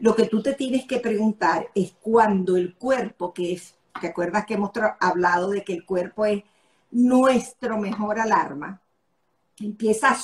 Lo 0.00 0.16
que 0.16 0.26
tú 0.26 0.42
te 0.42 0.54
tienes 0.54 0.86
que 0.86 0.98
preguntar 0.98 1.70
es 1.74 1.94
cuando 2.00 2.56
el 2.56 2.74
cuerpo, 2.74 3.32
que 3.32 3.52
es, 3.52 3.74
¿te 4.00 4.08
acuerdas 4.08 4.46
que 4.46 4.54
hemos 4.54 4.70
hablado 5.00 5.50
de 5.50 5.62
que 5.62 5.74
el 5.74 5.84
cuerpo 5.84 6.24
es 6.24 6.42
nuestro 6.90 7.78
mejor 7.78 8.18
alarma? 8.18 8.80
Empieza 9.58 10.08
a, 10.10 10.16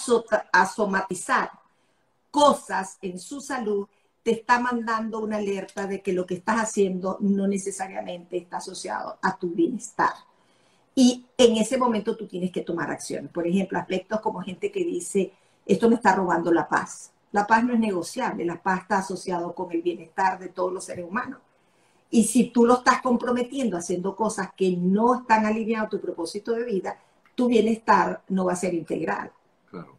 a 0.53 0.67
somatizar 0.67 1.51
cosas 2.31 2.99
en 3.03 3.19
su 3.19 3.41
salud, 3.41 3.87
te 4.23 4.33
está 4.33 4.59
mandando 4.59 5.21
una 5.21 5.37
alerta 5.37 5.87
de 5.87 6.01
que 6.01 6.13
lo 6.13 6.27
que 6.27 6.35
estás 6.35 6.57
haciendo 6.57 7.19
no 7.21 7.47
necesariamente 7.47 8.39
está 8.39 8.57
asociado 8.57 9.19
a 9.21 9.37
tu 9.37 9.51
bienestar. 9.51 10.13
Y 10.95 11.25
en 11.39 11.57
ese 11.57 11.79
momento 11.79 12.17
tú 12.17 12.27
tienes 12.27 12.51
que 12.51 12.61
tomar 12.61 12.91
acción. 12.91 13.29
Por 13.29 13.47
ejemplo, 13.47 13.79
aspectos 13.79 14.21
como 14.21 14.43
gente 14.43 14.71
que 14.71 14.85
dice, 14.85 15.33
esto 15.65 15.89
me 15.89 15.97
está 15.97 16.15
robando 16.15 16.53
la 16.53 16.69
paz. 16.69 17.13
La 17.33 17.47
paz 17.47 17.65
no 17.65 17.73
es 17.73 17.81
negociable, 17.81 18.45
la 18.45 18.63
paz 18.63 18.83
está 18.83 18.99
asociado 18.99 19.55
con 19.55 19.73
el 19.73 19.81
bienestar 19.81 20.39
de 20.39 20.51
todos 20.51 20.73
los 20.73 20.85
seres 20.85 21.07
humanos. 21.09 21.41
Y 22.11 22.25
si 22.25 22.51
tú 22.51 22.67
lo 22.67 22.75
estás 22.75 23.01
comprometiendo 23.01 23.79
haciendo 23.79 24.15
cosas 24.15 24.51
que 24.55 24.77
no 24.77 25.21
están 25.21 25.47
alineadas 25.47 25.87
a 25.87 25.91
tu 25.91 26.01
propósito 26.01 26.53
de 26.53 26.65
vida, 26.65 27.01
tu 27.35 27.49
bienestar 27.49 28.23
no 28.29 28.45
va 28.45 28.53
a 28.53 28.57
ser 28.57 28.75
integral. 28.75 29.33
Claro. 29.71 29.97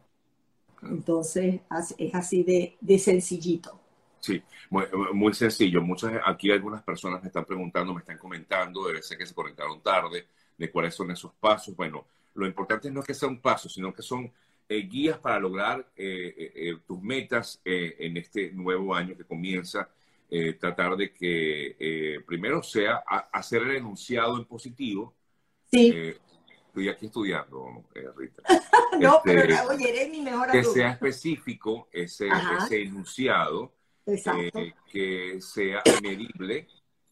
Entonces, 0.84 1.62
es 1.98 2.14
así 2.14 2.44
de, 2.44 2.78
de 2.80 3.00
sencillito. 3.00 3.80
Sí, 4.20 4.42
muy, 4.70 4.86
muy, 5.12 5.34
sencillo. 5.34 5.82
Muchas, 5.82 6.14
aquí 6.26 6.52
algunas 6.52 6.84
personas 6.84 7.20
me 7.22 7.28
están 7.28 7.46
preguntando, 7.46 7.94
me 7.94 8.02
están 8.02 8.20
comentando, 8.20 8.86
debe 8.86 9.02
ser 9.02 9.18
que 9.18 9.26
se 9.26 9.34
conectaron 9.34 9.82
tarde, 9.82 10.28
de 10.58 10.72
cuáles 10.72 10.96
son 10.96 11.12
esos 11.12 11.34
pasos. 11.34 11.76
Bueno, 11.76 12.06
lo 12.36 12.48
importante 12.48 12.90
no 12.90 13.02
es 13.02 13.08
que 13.08 13.14
sea 13.14 13.30
un 13.30 13.42
paso, 13.42 13.70
sino 13.70 13.94
que 13.94 14.02
son 14.02 14.32
eh, 14.70 14.88
guías 14.88 15.18
para 15.20 15.40
lograr 15.40 15.92
eh, 15.96 16.52
eh, 16.56 16.78
tus 16.88 17.02
metas 17.02 17.62
en 17.66 18.18
este 18.18 18.52
nuevo 18.52 18.96
año 18.96 19.16
que 19.16 19.26
comienza. 19.26 19.90
tratar 20.60 20.96
de 20.98 21.14
que 21.14 22.24
primero 22.26 22.64
sea 22.64 23.04
hacer 23.32 23.62
el 23.64 23.76
enunciado 23.76 24.38
en 24.38 24.46
positivo. 24.46 25.14
Sí. 25.70 25.94
estoy 26.68 26.90
aquí 26.90 27.06
estudiando, 27.06 27.84
Rita. 28.16 28.42
no, 29.00 29.22
pero 29.24 29.42
este, 29.42 29.68
oye, 29.68 30.10
mi 30.10 30.22
mejor 30.22 30.52
Que 30.52 30.64
sea 30.64 30.92
específico 30.92 31.88
ese, 31.92 32.30
ese 32.60 32.82
enunciado. 32.82 33.74
que 34.92 35.40
sea 35.40 35.84
medible, 36.02 36.68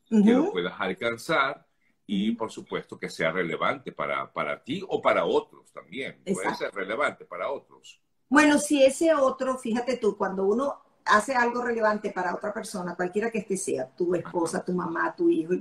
que 0.10 0.31
lo 0.33 0.51
puedas 0.51 0.74
alcanzar 0.79 1.67
y 2.13 2.34
por 2.34 2.51
supuesto 2.51 3.00
que 3.00 3.10
sea 3.10 3.32
relevante 3.32 3.94
para, 3.94 4.30
para 4.34 4.62
ti 4.62 4.84
o 4.86 5.01
para 5.01 5.24
otros 5.24 5.72
también. 5.72 6.22
Puede 6.25 6.53
ser 6.56 6.70
relevante 6.74 7.24
para 7.24 7.50
otros. 7.50 8.01
Bueno, 8.27 8.60
si 8.60 8.84
ese 8.84 9.13
otro, 9.13 9.58
fíjate 9.58 9.96
tú, 9.96 10.18
cuando 10.18 10.44
uno 10.44 10.75
hace 11.06 11.34
algo 11.34 11.62
relevante 11.62 12.12
para 12.12 12.36
otra 12.36 12.53
persona, 12.53 12.98
cualquiera 12.98 13.32
que 13.32 13.38
esté 13.38 13.56
sea, 13.56 13.88
tu 13.88 14.13
esposa, 14.13 14.62
tu 14.62 14.74
mamá, 14.74 15.15
tu 15.15 15.30
hijo, 15.30 15.53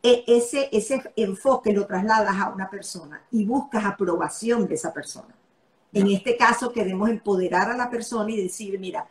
e, 0.00 0.24
ese, 0.28 0.68
ese 0.70 1.12
enfoque 1.16 1.72
lo 1.72 1.88
trasladas 1.88 2.36
a 2.36 2.50
una 2.50 2.70
persona 2.70 3.24
y 3.32 3.44
buscas 3.44 3.84
aprobación 3.84 4.68
de 4.68 4.76
esa 4.76 4.94
persona. 4.94 5.34
En 5.92 6.06
este 6.06 6.36
caso 6.36 6.72
queremos 6.72 7.10
empoderar 7.10 7.68
a 7.68 7.76
la 7.76 7.90
persona 7.90 8.30
y 8.30 8.40
decir, 8.44 8.78
mira, 8.78 9.08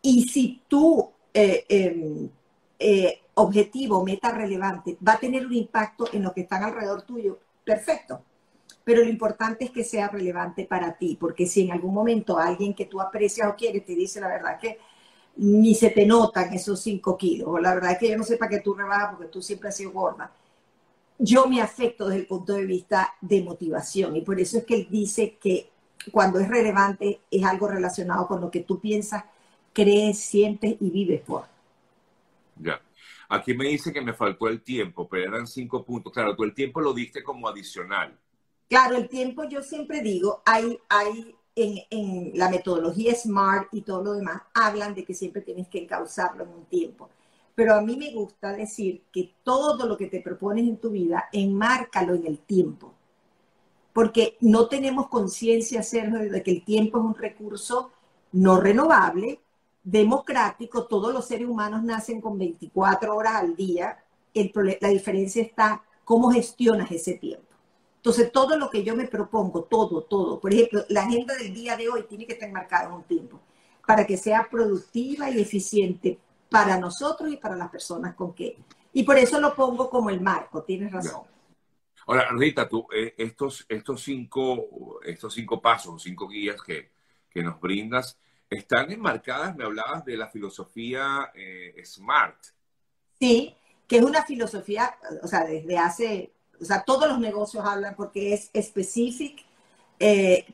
y 0.00 0.28
si 0.28 0.62
tú 0.68 1.10
eh, 1.34 1.64
em, 1.68 2.30
eh, 2.78 3.20
objetivo, 3.38 4.04
meta 4.04 4.30
relevante, 4.32 4.96
va 5.06 5.12
a 5.12 5.18
tener 5.18 5.46
un 5.46 5.54
impacto 5.54 6.06
en 6.12 6.22
lo 6.22 6.32
que 6.32 6.42
están 6.42 6.64
alrededor 6.64 7.02
tuyo, 7.02 7.38
perfecto. 7.64 8.22
Pero 8.84 9.02
lo 9.02 9.08
importante 9.08 9.66
es 9.66 9.70
que 9.70 9.84
sea 9.84 10.08
relevante 10.08 10.64
para 10.64 10.96
ti, 10.96 11.16
porque 11.20 11.46
si 11.46 11.62
en 11.62 11.72
algún 11.72 11.94
momento 11.94 12.38
alguien 12.38 12.74
que 12.74 12.86
tú 12.86 13.00
aprecias 13.00 13.48
o 13.48 13.54
quieres 13.54 13.84
te 13.84 13.94
dice 13.94 14.20
la 14.20 14.28
verdad 14.28 14.58
que 14.58 14.78
ni 15.36 15.74
se 15.74 15.90
te 15.90 16.04
notan 16.04 16.52
esos 16.52 16.80
cinco 16.80 17.16
kilos, 17.16 17.48
o 17.48 17.58
la 17.58 17.74
verdad 17.74 17.92
es 17.92 17.98
que 17.98 18.10
yo 18.10 18.16
no 18.16 18.24
sé 18.24 18.36
para 18.36 18.50
qué 18.50 18.60
tú 18.60 18.74
rebajas 18.74 19.14
porque 19.14 19.30
tú 19.30 19.40
siempre 19.40 19.68
has 19.68 19.76
sido 19.76 19.92
gorda, 19.92 20.32
yo 21.18 21.46
me 21.46 21.60
afecto 21.60 22.08
desde 22.08 22.22
el 22.22 22.26
punto 22.26 22.54
de 22.54 22.64
vista 22.64 23.14
de 23.20 23.42
motivación 23.42 24.16
y 24.16 24.22
por 24.22 24.40
eso 24.40 24.58
es 24.58 24.64
que 24.64 24.74
él 24.74 24.88
dice 24.90 25.36
que 25.40 25.70
cuando 26.10 26.40
es 26.40 26.48
relevante 26.48 27.20
es 27.30 27.44
algo 27.44 27.68
relacionado 27.68 28.26
con 28.26 28.40
lo 28.40 28.50
que 28.50 28.60
tú 28.60 28.80
piensas, 28.80 29.24
crees, 29.72 30.18
sientes 30.18 30.76
y 30.80 30.90
vives 30.90 31.20
por. 31.20 31.44
Ya. 32.56 32.80
Aquí 33.28 33.52
me 33.54 33.68
dice 33.68 33.92
que 33.92 34.00
me 34.00 34.14
faltó 34.14 34.48
el 34.48 34.62
tiempo, 34.62 35.06
pero 35.06 35.28
eran 35.34 35.46
cinco 35.46 35.84
puntos. 35.84 36.12
Claro, 36.12 36.34
tú 36.34 36.44
el 36.44 36.54
tiempo 36.54 36.80
lo 36.80 36.94
diste 36.94 37.22
como 37.22 37.46
adicional. 37.46 38.18
Claro, 38.68 38.96
el 38.96 39.08
tiempo 39.08 39.44
yo 39.44 39.62
siempre 39.62 40.00
digo, 40.00 40.42
hay, 40.46 40.78
hay 40.88 41.36
en, 41.54 42.32
la 42.34 42.48
metodología 42.48 43.14
SMART 43.14 43.68
y 43.72 43.82
todo 43.82 44.02
lo 44.02 44.12
demás, 44.12 44.42
hablan 44.54 44.94
de 44.94 45.04
que 45.04 45.14
siempre 45.14 45.42
tienes 45.42 45.68
que 45.68 45.82
encauzarlo 45.82 46.44
en 46.44 46.50
un 46.50 46.64
tiempo. 46.66 47.10
Pero 47.54 47.74
a 47.74 47.82
mí 47.82 47.96
me 47.96 48.12
gusta 48.12 48.52
decir 48.52 49.02
que 49.12 49.34
todo 49.42 49.86
lo 49.86 49.96
que 49.96 50.06
te 50.06 50.20
propones 50.20 50.66
en 50.66 50.78
tu 50.78 50.90
vida, 50.90 51.28
enmárcalo 51.32 52.14
en 52.14 52.26
el 52.26 52.38
tiempo. 52.38 52.94
Porque 53.92 54.36
no 54.40 54.68
tenemos 54.68 55.08
conciencia, 55.08 55.82
Sergio, 55.82 56.18
de 56.18 56.42
que 56.42 56.52
el 56.52 56.64
tiempo 56.64 56.98
es 56.98 57.04
un 57.04 57.14
recurso 57.14 57.90
no 58.32 58.60
renovable 58.60 59.40
democrático, 59.90 60.86
todos 60.86 61.14
los 61.14 61.26
seres 61.26 61.48
humanos 61.48 61.82
nacen 61.82 62.20
con 62.20 62.38
24 62.38 63.14
horas 63.16 63.36
al 63.36 63.56
día, 63.56 63.98
la 64.80 64.88
diferencia 64.88 65.42
está 65.42 65.82
cómo 66.04 66.30
gestionas 66.30 66.90
ese 66.90 67.14
tiempo. 67.14 67.46
Entonces, 67.96 68.30
todo 68.30 68.56
lo 68.58 68.70
que 68.70 68.84
yo 68.84 68.94
me 68.94 69.08
propongo, 69.08 69.64
todo, 69.64 70.02
todo, 70.02 70.38
por 70.38 70.52
ejemplo, 70.52 70.84
la 70.90 71.04
agenda 71.04 71.34
del 71.34 71.54
día 71.54 71.76
de 71.76 71.88
hoy 71.88 72.04
tiene 72.04 72.26
que 72.26 72.34
estar 72.34 72.50
marcada 72.52 72.86
en 72.86 72.92
un 72.92 73.02
tiempo 73.04 73.40
para 73.86 74.06
que 74.06 74.18
sea 74.18 74.46
productiva 74.50 75.30
y 75.30 75.40
eficiente 75.40 76.18
para 76.50 76.78
nosotros 76.78 77.32
y 77.32 77.38
para 77.38 77.56
las 77.56 77.70
personas 77.70 78.14
con 78.14 78.34
que 78.34 78.58
Y 78.92 79.02
por 79.02 79.16
eso 79.16 79.40
lo 79.40 79.54
pongo 79.54 79.88
como 79.88 80.10
el 80.10 80.20
marco, 80.20 80.62
tienes 80.62 80.92
razón. 80.92 81.22
Ahora, 82.06 82.28
Rita, 82.32 82.68
tú, 82.68 82.86
eh, 82.94 83.14
estos, 83.16 83.64
estos, 83.68 84.02
cinco, 84.02 85.00
estos 85.04 85.32
cinco 85.34 85.60
pasos, 85.60 86.02
cinco 86.02 86.28
guías 86.28 86.62
que, 86.62 86.90
que 87.30 87.42
nos 87.42 87.60
brindas, 87.60 88.18
están 88.50 88.90
enmarcadas, 88.90 89.54
me 89.56 89.64
hablabas 89.64 90.04
de 90.04 90.16
la 90.16 90.28
filosofía 90.28 91.30
eh, 91.34 91.74
SMART. 91.84 92.38
Sí, 93.18 93.54
que 93.86 93.98
es 93.98 94.02
una 94.02 94.22
filosofía, 94.22 94.96
o 95.22 95.26
sea, 95.26 95.44
desde 95.44 95.78
hace, 95.78 96.32
o 96.60 96.64
sea, 96.64 96.82
todos 96.82 97.08
los 97.08 97.18
negocios 97.18 97.64
hablan 97.64 97.94
porque 97.96 98.34
es 98.34 98.50
específica. 98.52 99.42
Eh, 100.00 100.46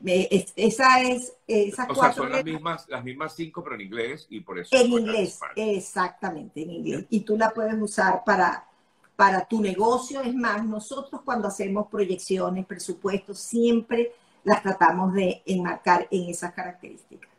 esa 0.55 1.01
es, 1.01 1.33
esas 1.45 1.87
o 1.89 1.93
sea, 1.93 2.11
son 2.11 2.31
las 2.31 2.43
mismas, 2.43 2.87
las 2.89 3.03
mismas 3.03 3.35
cinco, 3.35 3.63
pero 3.63 3.75
en 3.75 3.81
inglés 3.81 4.25
y 4.29 4.39
por 4.39 4.57
eso. 4.57 4.75
En 4.75 4.91
inglés, 4.91 5.39
exactamente, 5.55 6.63
en 6.63 6.71
inglés. 6.71 7.05
Y 7.09 7.19
tú 7.19 7.37
la 7.37 7.51
puedes 7.51 7.79
usar 7.79 8.23
para, 8.25 8.67
para 9.15 9.45
tu 9.45 9.61
negocio. 9.61 10.21
Es 10.21 10.33
más, 10.33 10.65
nosotros 10.65 11.21
cuando 11.23 11.47
hacemos 11.47 11.87
proyecciones, 11.87 12.65
presupuestos, 12.65 13.37
siempre 13.37 14.13
las 14.43 14.63
tratamos 14.63 15.13
de 15.13 15.43
enmarcar 15.45 16.07
en 16.09 16.29
esas 16.29 16.51
características. 16.53 17.34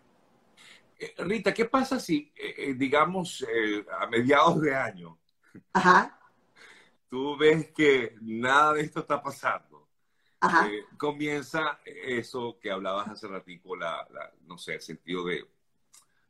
Eh, 0.98 1.14
Rita, 1.18 1.52
¿qué 1.52 1.66
pasa 1.66 2.00
si, 2.00 2.32
eh, 2.34 2.54
eh, 2.58 2.74
digamos, 2.74 3.44
a 4.00 4.06
mediados 4.06 4.60
de 4.60 4.74
año, 4.74 5.18
tú 7.08 7.36
ves 7.36 7.70
que 7.72 8.16
nada 8.22 8.74
de 8.74 8.82
esto 8.82 9.00
está 9.00 9.22
pasando? 9.22 9.76
comienza 10.96 11.80
eso 11.84 12.56
que 12.60 12.70
hablabas 12.70 13.08
hace 13.08 13.26
ratico, 13.26 13.74
la, 13.74 14.06
no 14.46 14.56
sé, 14.56 14.74
el 14.74 14.80
sentido 14.80 15.24
de 15.24 15.44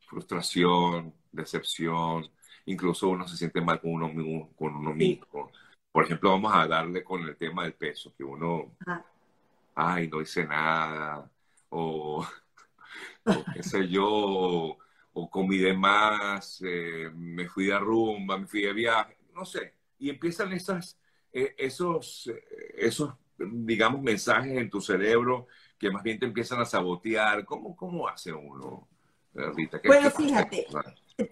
frustración, 0.07 1.13
decepción, 1.31 2.27
incluso 2.65 3.09
uno 3.09 3.27
se 3.27 3.37
siente 3.37 3.61
mal 3.61 3.79
con 3.79 3.91
uno 3.91 4.09
mismo. 4.09 4.49
Con 4.55 4.75
uno 4.75 4.91
mismo. 4.91 5.51
Por 5.91 6.05
ejemplo, 6.05 6.31
vamos 6.31 6.51
a 6.55 6.65
darle 6.65 7.03
con 7.03 7.21
el 7.25 7.37
tema 7.37 7.63
del 7.63 7.73
peso, 7.73 8.11
que 8.17 8.23
uno, 8.23 8.75
ay, 9.75 10.07
no 10.07 10.19
hice 10.19 10.47
nada, 10.47 11.29
o 11.69 12.25
qué 13.53 13.63
sé 13.63 13.87
yo, 13.87 14.77
o, 15.13 15.29
comí 15.29 15.57
de 15.57 15.73
más, 15.73 16.61
eh, 16.65 17.09
me 17.15 17.47
fui 17.47 17.65
de 17.65 17.79
rumba, 17.79 18.37
me 18.37 18.47
fui 18.47 18.61
de 18.61 18.73
viaje, 18.73 19.17
no 19.33 19.45
sé. 19.45 19.73
Y 19.99 20.09
empiezan 20.09 20.53
esas, 20.53 20.97
eh, 21.33 21.55
esos, 21.57 22.27
eh, 22.27 22.75
esos, 22.77 23.13
digamos, 23.37 24.01
mensajes 24.01 24.57
en 24.57 24.69
tu 24.69 24.79
cerebro 24.79 25.47
que 25.77 25.91
más 25.91 26.03
bien 26.03 26.19
te 26.19 26.25
empiezan 26.25 26.59
a 26.59 26.65
sabotear. 26.65 27.45
¿Cómo, 27.45 27.75
cómo 27.75 28.07
hace 28.07 28.31
uno, 28.33 28.87
Rita? 29.33 29.79
bueno, 29.85 30.09
fíjate, 30.11 30.67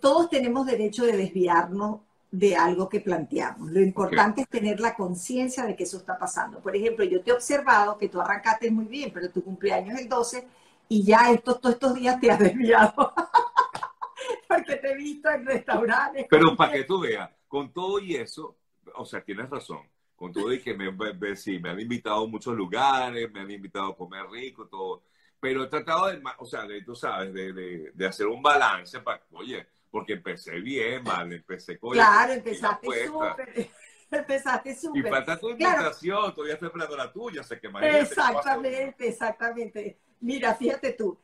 todos 0.01 0.29
tenemos 0.29 0.65
derecho 0.65 1.05
de 1.05 1.17
desviarnos 1.17 2.01
de 2.31 2.55
algo 2.55 2.89
que 2.89 2.99
planteamos. 2.99 3.71
Lo 3.71 3.81
importante 3.81 4.41
es 4.41 4.49
tener 4.49 4.79
la 4.79 4.95
conciencia 4.95 5.65
de 5.65 5.75
que 5.75 5.83
eso 5.83 5.97
está 5.97 6.17
pasando. 6.17 6.59
Por 6.59 6.75
ejemplo, 6.75 7.05
yo 7.05 7.21
te 7.21 7.31
he 7.31 7.33
observado 7.33 7.97
que 7.97 8.09
tú 8.09 8.19
arrancaste 8.19 8.69
muy 8.71 8.85
bien, 8.85 9.11
pero 9.13 9.29
tu 9.29 9.43
cumpleaños 9.43 9.95
es 9.95 10.01
el 10.01 10.09
12 10.09 10.45
y 10.87 11.03
ya 11.03 11.31
estos, 11.31 11.59
todos 11.59 11.75
estos 11.75 11.95
días 11.95 12.19
te 12.19 12.31
has 12.31 12.39
desviado. 12.39 13.13
Porque 14.47 14.75
te 14.77 14.91
he 14.91 14.95
visto 14.95 15.29
en 15.29 15.45
restaurantes. 15.45 16.27
Pero 16.29 16.55
para 16.55 16.73
que 16.73 16.83
tú 16.83 16.99
veas, 16.99 17.29
con 17.47 17.71
todo 17.71 17.99
y 17.99 18.15
eso, 18.15 18.57
o 18.95 19.05
sea, 19.05 19.23
tienes 19.23 19.49
razón. 19.49 19.81
Con 20.15 20.31
todo 20.31 20.53
y 20.53 20.61
que 20.61 20.73
me, 20.73 20.91
me, 20.91 21.35
sí, 21.35 21.59
me 21.59 21.69
han 21.69 21.79
invitado 21.79 22.23
a 22.23 22.27
muchos 22.27 22.55
lugares, 22.55 23.29
me 23.31 23.41
han 23.41 23.51
invitado 23.51 23.91
a 23.91 23.97
comer 23.97 24.25
rico, 24.29 24.65
todo. 24.67 25.03
Pero 25.39 25.63
he 25.63 25.67
tratado 25.67 26.07
de, 26.07 26.21
o 26.37 26.45
sea, 26.45 26.65
de, 26.65 26.81
tú 26.83 26.95
sabes, 26.95 27.33
de, 27.33 27.51
de, 27.51 27.91
de 27.93 28.07
hacer 28.07 28.25
un 28.25 28.41
balance 28.41 29.01
para, 29.01 29.21
oye, 29.33 29.67
porque 29.91 30.13
empecé 30.13 30.59
bien, 30.59 31.03
mal, 31.03 31.31
empecé 31.31 31.77
con... 31.77 31.91
Claro, 31.91 32.33
empezaste 32.33 33.07
súper. 33.07 33.69
Empezaste 34.11 34.75
súper. 34.75 35.05
Y 35.05 35.09
falta 35.09 35.39
tu 35.39 35.49
invitación, 35.49 36.33
todavía 36.33 36.53
estoy 36.53 36.67
esperando 36.67 36.95
la 36.95 37.11
tuya, 37.11 37.43
sé 37.43 37.59
que 37.59 37.67
Exactamente, 37.67 39.07
exactamente. 39.07 39.99
Mira, 40.25 40.55
fíjate 40.55 40.93
tú, 40.93 41.15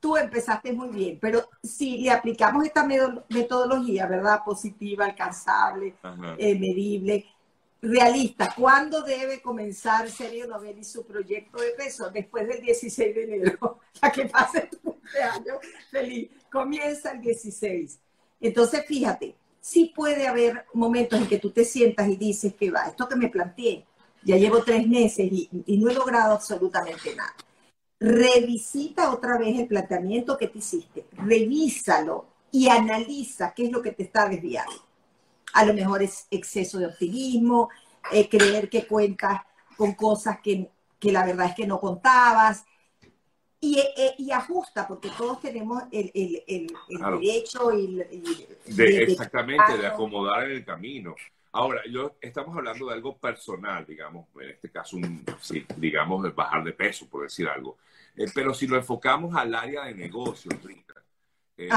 tú 0.00 0.16
empezaste 0.16 0.72
muy 0.72 0.88
bien, 0.88 1.18
pero 1.20 1.46
si 1.62 1.98
le 1.98 2.10
aplicamos 2.10 2.64
esta 2.64 2.88
metodología, 3.28 4.06
¿verdad? 4.06 4.40
Positiva, 4.46 5.04
alcanzable, 5.04 5.94
eh, 6.38 6.58
medible, 6.58 7.26
realista, 7.82 8.54
¿cuándo 8.56 9.02
debe 9.02 9.42
comenzar 9.42 10.08
Sergio 10.08 10.46
Novelli 10.46 10.84
su 10.84 11.04
proyecto 11.04 11.58
de 11.58 11.72
peso? 11.72 12.08
Después 12.08 12.48
del 12.48 12.62
16 12.62 13.14
de 13.14 13.24
enero, 13.24 13.80
ya 14.02 14.10
que 14.10 14.24
pase 14.24 14.62
tu 14.70 14.78
cumpleaños 14.78 15.58
feliz. 15.90 16.30
Comienza 16.50 17.12
el 17.12 17.20
16. 17.20 17.98
Entonces, 18.40 18.86
fíjate, 18.86 19.36
sí 19.60 19.92
puede 19.94 20.26
haber 20.26 20.64
momentos 20.72 21.20
en 21.20 21.26
que 21.26 21.38
tú 21.38 21.50
te 21.50 21.66
sientas 21.66 22.08
y 22.08 22.16
dices 22.16 22.54
que 22.54 22.70
va, 22.70 22.86
esto 22.86 23.06
que 23.06 23.16
me 23.16 23.28
planteé, 23.28 23.84
ya 24.22 24.38
llevo 24.38 24.64
tres 24.64 24.88
meses 24.88 25.30
y 25.30 25.76
no 25.76 25.90
he 25.90 25.94
logrado 25.94 26.32
absolutamente 26.32 27.14
nada 27.14 27.34
revisita 27.98 29.12
otra 29.12 29.38
vez 29.38 29.58
el 29.58 29.66
planteamiento 29.66 30.36
que 30.36 30.48
te 30.48 30.58
hiciste, 30.58 31.06
revísalo 31.12 32.26
y 32.50 32.68
analiza 32.68 33.52
qué 33.54 33.66
es 33.66 33.72
lo 33.72 33.82
que 33.82 33.92
te 33.92 34.04
está 34.04 34.28
desviando. 34.28 34.84
A 35.52 35.64
lo 35.64 35.74
mejor 35.74 36.02
es 36.02 36.26
exceso 36.30 36.78
de 36.78 36.86
optimismo, 36.86 37.70
eh, 38.12 38.28
creer 38.28 38.68
que 38.68 38.86
cuentas 38.86 39.40
con 39.76 39.94
cosas 39.94 40.38
que, 40.40 40.70
la 41.00 41.24
verdad 41.24 41.46
es 41.46 41.54
que 41.54 41.66
no 41.66 41.80
contabas. 41.80 42.64
Y, 43.58 43.78
eh, 43.78 44.14
y 44.18 44.30
ajusta, 44.30 44.86
porque 44.86 45.10
todos 45.16 45.40
tenemos 45.40 45.82
el, 45.90 46.12
derecho 46.88 47.72
y, 47.72 47.96
de, 48.66 49.02
exactamente, 49.02 49.78
de 49.78 49.86
acomodar 49.86 50.44
en 50.44 50.56
el 50.56 50.64
camino. 50.64 51.14
Ahora, 51.56 51.80
yo 51.90 52.16
estamos 52.20 52.54
hablando 52.54 52.86
de 52.86 52.92
algo 52.92 53.16
personal, 53.16 53.86
digamos, 53.86 54.26
en 54.42 54.50
este 54.50 54.70
caso, 54.70 54.98
un, 54.98 55.24
sí, 55.40 55.64
digamos, 55.78 56.22
de 56.22 56.28
bajar 56.28 56.62
de 56.62 56.74
peso, 56.74 57.08
por 57.08 57.22
decir 57.22 57.48
algo. 57.48 57.78
Eh, 58.14 58.26
pero 58.34 58.52
si 58.52 58.66
lo 58.66 58.76
enfocamos 58.76 59.34
al 59.34 59.54
área 59.54 59.84
de 59.84 59.94
negocio, 59.94 60.50
Rita, 60.62 60.92
eh, 61.56 61.70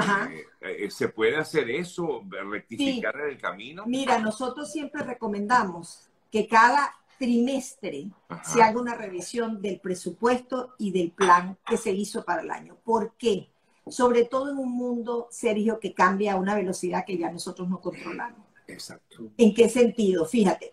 eh, 0.59 0.91
¿se 0.91 1.07
puede 1.07 1.37
hacer 1.37 1.69
eso, 1.69 2.25
rectificar 2.29 3.21
en 3.21 3.29
el 3.29 3.37
camino? 3.37 3.85
Mira, 3.85 4.19
nosotros 4.19 4.69
siempre 4.69 5.01
recomendamos 5.01 6.09
que 6.29 6.45
cada 6.45 6.93
trimestre 7.17 8.09
se 8.43 8.61
haga 8.61 8.81
una 8.81 8.95
revisión 8.95 9.61
del 9.61 9.79
presupuesto 9.79 10.75
y 10.77 10.91
del 10.91 11.11
plan 11.11 11.57
que 11.65 11.77
se 11.77 11.93
hizo 11.93 12.25
para 12.25 12.41
el 12.41 12.51
año. 12.51 12.75
¿Por 12.83 13.13
qué? 13.13 13.47
Sobre 13.87 14.25
todo 14.25 14.51
en 14.51 14.57
un 14.57 14.73
mundo, 14.73 15.29
Sergio, 15.31 15.79
que 15.79 15.93
cambia 15.93 16.33
a 16.33 16.35
una 16.35 16.53
velocidad 16.55 17.05
que 17.05 17.17
ya 17.17 17.31
nosotros 17.31 17.69
no 17.69 17.79
controlamos. 17.79 18.48
Exacto. 18.69 19.31
¿En 19.37 19.53
qué 19.53 19.69
sentido? 19.69 20.25
Fíjate, 20.25 20.71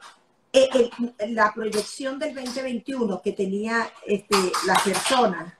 eh, 0.53 0.91
la 1.29 1.53
proyección 1.53 2.19
del 2.19 2.35
2021 2.35 3.21
que 3.21 3.33
tenía 3.33 3.91
este, 4.07 4.37
la 4.67 4.81
persona, 4.83 5.59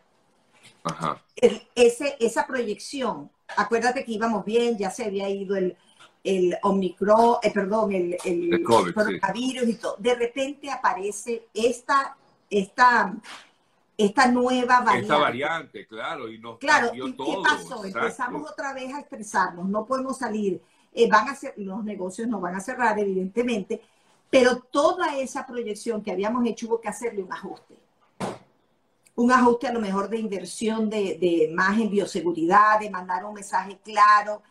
ese, 1.75 2.17
esa 2.21 2.47
proyección, 2.47 3.31
acuérdate 3.57 4.05
que 4.05 4.13
íbamos 4.13 4.45
bien, 4.45 4.79
ya 4.79 4.91
se 4.91 5.05
había 5.05 5.29
ido 5.29 5.57
el, 5.57 5.77
el 6.25 6.57
Omicron, 6.63 7.37
eh, 7.43 7.51
perdón, 7.53 7.93
el, 7.93 8.17
el, 8.25 8.63
coronavirus 8.63 9.69
y 9.69 9.75
todo. 9.75 9.97
De 9.99 10.15
repente 10.15 10.71
aparece 10.71 11.49
esta, 11.53 12.17
esta, 12.49 13.15
esta 13.97 14.29
nueva 14.29 14.81
variante. 14.81 15.03
Esta 15.03 15.19
variante, 15.19 15.87
claro, 15.87 16.31
y 16.31 16.39
nos 16.39 16.59
Claro, 16.59 16.91
¿y 16.95 17.13
qué 17.13 17.35
pasó? 17.45 17.85
Empezamos 17.85 18.51
otra 18.51 18.73
vez 18.73 18.95
a 18.95 19.01
estresarnos, 19.01 19.69
no 19.69 19.85
podemos 19.85 20.19
salir 20.19 20.61
eh, 20.97 21.09
van 21.11 21.29
a 21.29 21.35
ser, 21.35 21.53
los 21.59 21.85
negocios 21.85 22.27
no 22.27 22.41
van 22.41 22.55
a 22.55 22.61
cerrar, 22.61 22.99
evidentemente, 22.99 23.83
pero 24.31 24.57
toda 24.57 25.17
esa 25.19 25.47
proyección 25.47 26.03
que 26.03 26.11
habíamos 26.11 26.47
hecho 26.47 26.67
hubo 26.67 26.81
que 26.81 26.89
hacerle 26.89 27.23
un 27.23 27.33
ajuste. 27.33 27.77
Un 29.15 29.31
ajuste 29.31 29.69
a 29.69 29.73
lo 29.73 29.81
mejor 29.81 30.09
de 30.09 30.19
inversión 30.19 30.89
de, 30.89 31.19
de 31.21 31.51
más 31.55 31.79
en 31.79 31.91
bioseguridad, 31.91 32.81
de 32.81 32.91
mandar 32.91 33.27
un 33.27 33.35
mensaje 33.35 33.79
claro. 33.85 34.43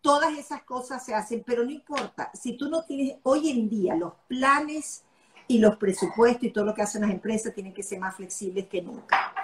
Todas 0.00 0.36
esas 0.38 0.62
cosas 0.62 1.04
se 1.04 1.14
hacen, 1.14 1.42
pero 1.44 1.64
no 1.64 1.70
importa. 1.70 2.30
Si 2.32 2.56
tú 2.56 2.70
no 2.70 2.84
tienes 2.84 3.18
hoy 3.22 3.50
en 3.50 3.68
día 3.68 3.94
los 3.94 4.14
planes 4.26 5.04
y 5.46 5.58
los 5.58 5.76
presupuestos 5.76 6.44
y 6.44 6.50
todo 6.50 6.64
lo 6.64 6.74
que 6.74 6.82
hacen 6.82 7.02
las 7.02 7.10
empresas 7.10 7.54
tienen 7.54 7.74
que 7.74 7.82
ser 7.82 7.98
más 7.98 8.16
flexibles 8.16 8.68
que 8.68 8.80
nunca. 8.80 9.43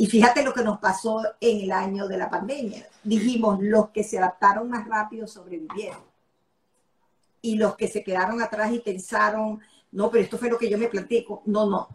Y 0.00 0.06
fíjate 0.06 0.44
lo 0.44 0.54
que 0.54 0.62
nos 0.62 0.78
pasó 0.78 1.22
en 1.40 1.62
el 1.62 1.72
año 1.72 2.06
de 2.06 2.16
la 2.16 2.30
pandemia. 2.30 2.86
Dijimos, 3.02 3.58
los 3.60 3.90
que 3.90 4.04
se 4.04 4.16
adaptaron 4.16 4.70
más 4.70 4.86
rápido 4.86 5.26
sobrevivieron. 5.26 6.00
Y 7.42 7.56
los 7.56 7.74
que 7.76 7.88
se 7.88 8.04
quedaron 8.04 8.40
atrás 8.40 8.72
y 8.72 8.78
pensaron, 8.78 9.60
no, 9.90 10.08
pero 10.08 10.22
esto 10.22 10.38
fue 10.38 10.50
lo 10.50 10.56
que 10.56 10.70
yo 10.70 10.78
me 10.78 10.86
planteé. 10.86 11.26
No, 11.46 11.68
no. 11.68 11.88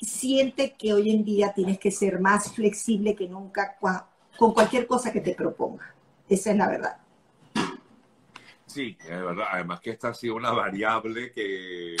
Siente 0.00 0.76
que 0.76 0.94
hoy 0.94 1.10
en 1.10 1.24
día 1.24 1.52
tienes 1.52 1.80
que 1.80 1.90
ser 1.90 2.20
más 2.20 2.52
flexible 2.52 3.16
que 3.16 3.28
nunca 3.28 3.76
con 4.38 4.54
cualquier 4.54 4.86
cosa 4.86 5.12
que 5.12 5.20
te 5.20 5.34
proponga. 5.34 5.92
Esa 6.28 6.52
es 6.52 6.56
la 6.56 6.68
verdad. 6.68 6.98
Sí, 8.64 8.96
es 9.00 9.08
verdad. 9.08 9.46
Además 9.50 9.80
que 9.80 9.90
esta 9.90 10.10
ha 10.10 10.14
sido 10.14 10.36
una 10.36 10.52
variable 10.52 11.32
que 11.32 11.96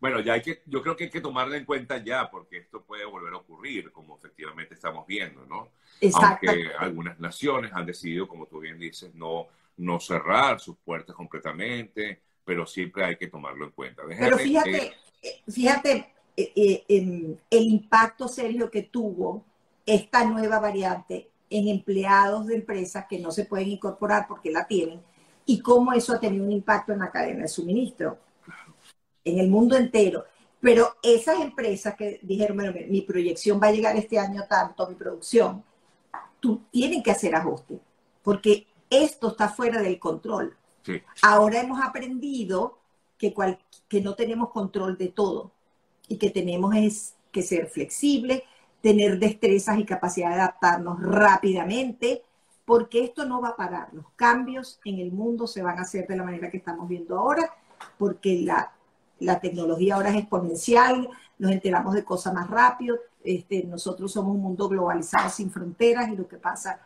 bueno, 0.00 0.20
ya 0.20 0.32
hay 0.32 0.42
que, 0.42 0.62
yo 0.66 0.82
creo 0.82 0.96
que 0.96 1.04
hay 1.04 1.10
que 1.10 1.20
tomarla 1.20 1.56
en 1.56 1.66
cuenta 1.66 2.02
ya, 2.02 2.30
porque 2.30 2.58
esto 2.58 2.82
puede 2.82 3.04
volver 3.04 3.34
a 3.34 3.36
ocurrir, 3.36 3.92
como 3.92 4.16
efectivamente 4.16 4.74
estamos 4.74 5.06
viendo, 5.06 5.44
¿no? 5.44 5.68
Aunque 6.14 6.70
algunas 6.78 7.20
naciones 7.20 7.70
han 7.74 7.84
decidido, 7.84 8.26
como 8.26 8.46
tú 8.46 8.60
bien 8.60 8.78
dices, 8.78 9.14
no, 9.14 9.48
no 9.76 10.00
cerrar 10.00 10.58
sus 10.58 10.76
puertas 10.78 11.14
completamente, 11.14 12.22
pero 12.44 12.66
siempre 12.66 13.04
hay 13.04 13.16
que 13.16 13.26
tomarlo 13.26 13.66
en 13.66 13.72
cuenta. 13.72 14.02
pero 14.08 14.38
fíjate, 14.38 14.92
eh, 15.22 15.42
fíjate 15.46 16.14
eh, 16.34 16.84
el 16.88 17.62
impacto 17.62 18.26
serio 18.26 18.70
que 18.70 18.84
tuvo 18.84 19.44
esta 19.84 20.24
nueva 20.24 20.58
variante 20.60 21.28
en 21.50 21.68
empleados 21.68 22.46
de 22.46 22.54
empresas 22.54 23.04
que 23.06 23.18
no 23.18 23.30
se 23.30 23.44
pueden 23.44 23.68
incorporar 23.68 24.26
porque 24.26 24.50
la 24.50 24.66
tienen 24.66 25.02
y 25.44 25.60
cómo 25.60 25.92
eso 25.92 26.14
ha 26.14 26.20
tenido 26.20 26.44
un 26.44 26.52
impacto 26.52 26.92
en 26.92 27.00
la 27.00 27.10
cadena 27.10 27.42
de 27.42 27.48
suministro 27.48 28.18
en 29.24 29.38
el 29.38 29.48
mundo 29.48 29.76
entero. 29.76 30.24
Pero 30.60 30.96
esas 31.02 31.40
empresas 31.40 31.94
que 31.96 32.20
dijeron, 32.22 32.56
bueno, 32.56 32.72
mi 32.88 33.00
proyección 33.02 33.60
va 33.62 33.68
a 33.68 33.72
llegar 33.72 33.96
este 33.96 34.18
año 34.18 34.44
tanto, 34.48 34.88
mi 34.88 34.94
producción, 34.94 35.64
tú 36.38 36.62
tienen 36.70 37.02
que 37.02 37.10
hacer 37.10 37.34
ajustes, 37.34 37.78
porque 38.22 38.66
esto 38.90 39.28
está 39.28 39.48
fuera 39.48 39.80
del 39.80 39.98
control. 39.98 40.56
Ahora 41.22 41.60
hemos 41.60 41.80
aprendido 41.80 42.78
que, 43.16 43.34
que 43.88 44.00
no 44.00 44.14
tenemos 44.14 44.50
control 44.50 44.98
de 44.98 45.08
todo 45.08 45.52
y 46.08 46.16
que 46.16 46.30
tenemos 46.30 46.74
es 46.74 47.14
que 47.30 47.42
ser 47.42 47.68
flexibles, 47.68 48.42
tener 48.82 49.18
destrezas 49.18 49.78
y 49.78 49.84
capacidad 49.84 50.30
de 50.30 50.36
adaptarnos 50.36 51.00
rápidamente, 51.00 52.22
porque 52.64 53.04
esto 53.04 53.24
no 53.24 53.40
va 53.40 53.50
a 53.50 53.56
parar. 53.56 53.88
Los 53.92 54.06
cambios 54.16 54.80
en 54.84 54.98
el 54.98 55.12
mundo 55.12 55.46
se 55.46 55.62
van 55.62 55.78
a 55.78 55.82
hacer 55.82 56.06
de 56.06 56.16
la 56.16 56.24
manera 56.24 56.50
que 56.50 56.56
estamos 56.56 56.88
viendo 56.88 57.18
ahora, 57.18 57.54
porque 57.98 58.40
la, 58.42 58.72
la 59.20 59.40
tecnología 59.40 59.94
ahora 59.94 60.10
es 60.10 60.16
exponencial, 60.16 61.08
nos 61.38 61.52
enteramos 61.52 61.94
de 61.94 62.04
cosas 62.04 62.34
más 62.34 62.48
rápido, 62.50 62.98
este, 63.22 63.64
nosotros 63.64 64.12
somos 64.12 64.34
un 64.34 64.42
mundo 64.42 64.68
globalizado 64.68 65.30
sin 65.30 65.50
fronteras 65.50 66.08
y 66.10 66.16
lo 66.16 66.26
que 66.26 66.36
pasa 66.36 66.80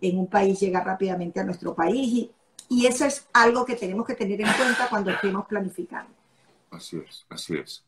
en 0.00 0.18
un 0.18 0.26
país 0.26 0.58
llega 0.60 0.82
rápidamente 0.82 1.40
a 1.40 1.44
nuestro 1.44 1.74
país 1.74 2.08
y, 2.08 2.30
y 2.68 2.86
eso 2.86 3.04
es 3.04 3.28
algo 3.32 3.64
que 3.64 3.76
tenemos 3.76 4.06
que 4.06 4.14
tener 4.14 4.40
en 4.40 4.52
cuenta 4.52 4.88
cuando 4.88 5.10
estemos 5.10 5.46
planificando. 5.46 6.12
Así 6.70 6.98
es, 6.98 7.24
así 7.28 7.56
es. 7.56 7.84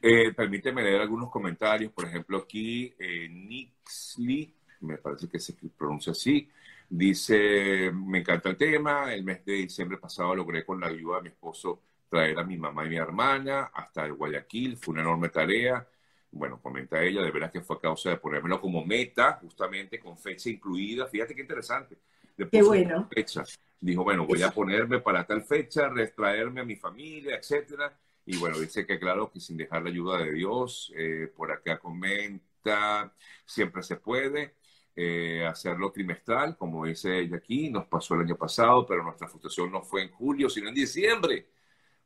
Eh, 0.00 0.32
permíteme 0.32 0.82
leer 0.82 1.00
algunos 1.00 1.30
comentarios. 1.30 1.92
Por 1.92 2.06
ejemplo, 2.06 2.38
aquí 2.38 2.92
eh, 2.98 3.28
Nixley, 3.28 4.54
me 4.80 4.98
parece 4.98 5.28
que 5.28 5.38
se 5.38 5.54
pronuncia 5.76 6.12
así, 6.12 6.48
dice, 6.88 7.90
me 7.92 8.18
encanta 8.18 8.50
el 8.50 8.56
tema. 8.56 9.12
El 9.12 9.24
mes 9.24 9.44
de 9.44 9.54
diciembre 9.54 9.98
pasado 9.98 10.34
logré 10.34 10.64
con 10.64 10.80
la 10.80 10.88
ayuda 10.88 11.16
de 11.16 11.22
mi 11.22 11.28
esposo 11.28 11.80
traer 12.14 12.38
a 12.38 12.44
mi 12.44 12.56
mamá 12.56 12.84
y 12.86 12.90
mi 12.90 12.96
hermana 12.96 13.70
hasta 13.74 14.04
el 14.04 14.14
Guayaquil. 14.14 14.76
Fue 14.76 14.92
una 14.92 15.02
enorme 15.02 15.28
tarea. 15.28 15.86
Bueno, 16.30 16.60
comenta 16.60 17.02
ella, 17.02 17.22
de 17.22 17.30
veras 17.30 17.50
que 17.50 17.60
fue 17.60 17.76
a 17.76 17.80
causa 17.80 18.10
de 18.10 18.16
ponérmelo 18.16 18.60
como 18.60 18.84
meta, 18.84 19.38
justamente 19.40 19.98
con 19.98 20.16
fecha 20.18 20.48
incluida. 20.50 21.06
Fíjate 21.06 21.34
qué 21.34 21.42
interesante. 21.42 21.98
qué 22.36 22.62
bueno. 22.62 23.08
Fecha. 23.12 23.44
Dijo, 23.80 24.02
bueno, 24.02 24.26
voy 24.26 24.42
a 24.42 24.50
ponerme 24.50 25.00
para 25.00 25.26
tal 25.26 25.42
fecha, 25.42 25.88
retraerme 25.88 26.60
a 26.60 26.64
mi 26.64 26.76
familia, 26.76 27.36
etcétera 27.36 27.96
y 28.26 28.36
bueno, 28.38 28.58
dice 28.58 28.86
que 28.86 28.98
claro, 28.98 29.30
que 29.30 29.40
sin 29.40 29.56
dejar 29.56 29.82
la 29.82 29.90
ayuda 29.90 30.18
de 30.18 30.32
Dios, 30.32 30.92
eh, 30.96 31.30
por 31.34 31.52
acá 31.52 31.78
comenta, 31.78 33.14
siempre 33.44 33.82
se 33.82 33.96
puede 33.96 34.54
eh, 34.96 35.44
hacerlo 35.46 35.92
trimestral, 35.92 36.56
como 36.56 36.86
dice 36.86 37.18
ella 37.18 37.36
aquí, 37.36 37.68
nos 37.68 37.86
pasó 37.86 38.14
el 38.14 38.22
año 38.22 38.36
pasado, 38.36 38.86
pero 38.86 39.02
nuestra 39.02 39.28
frustración 39.28 39.70
no 39.70 39.82
fue 39.82 40.02
en 40.02 40.10
julio, 40.12 40.48
sino 40.48 40.68
en 40.68 40.74
diciembre. 40.74 41.48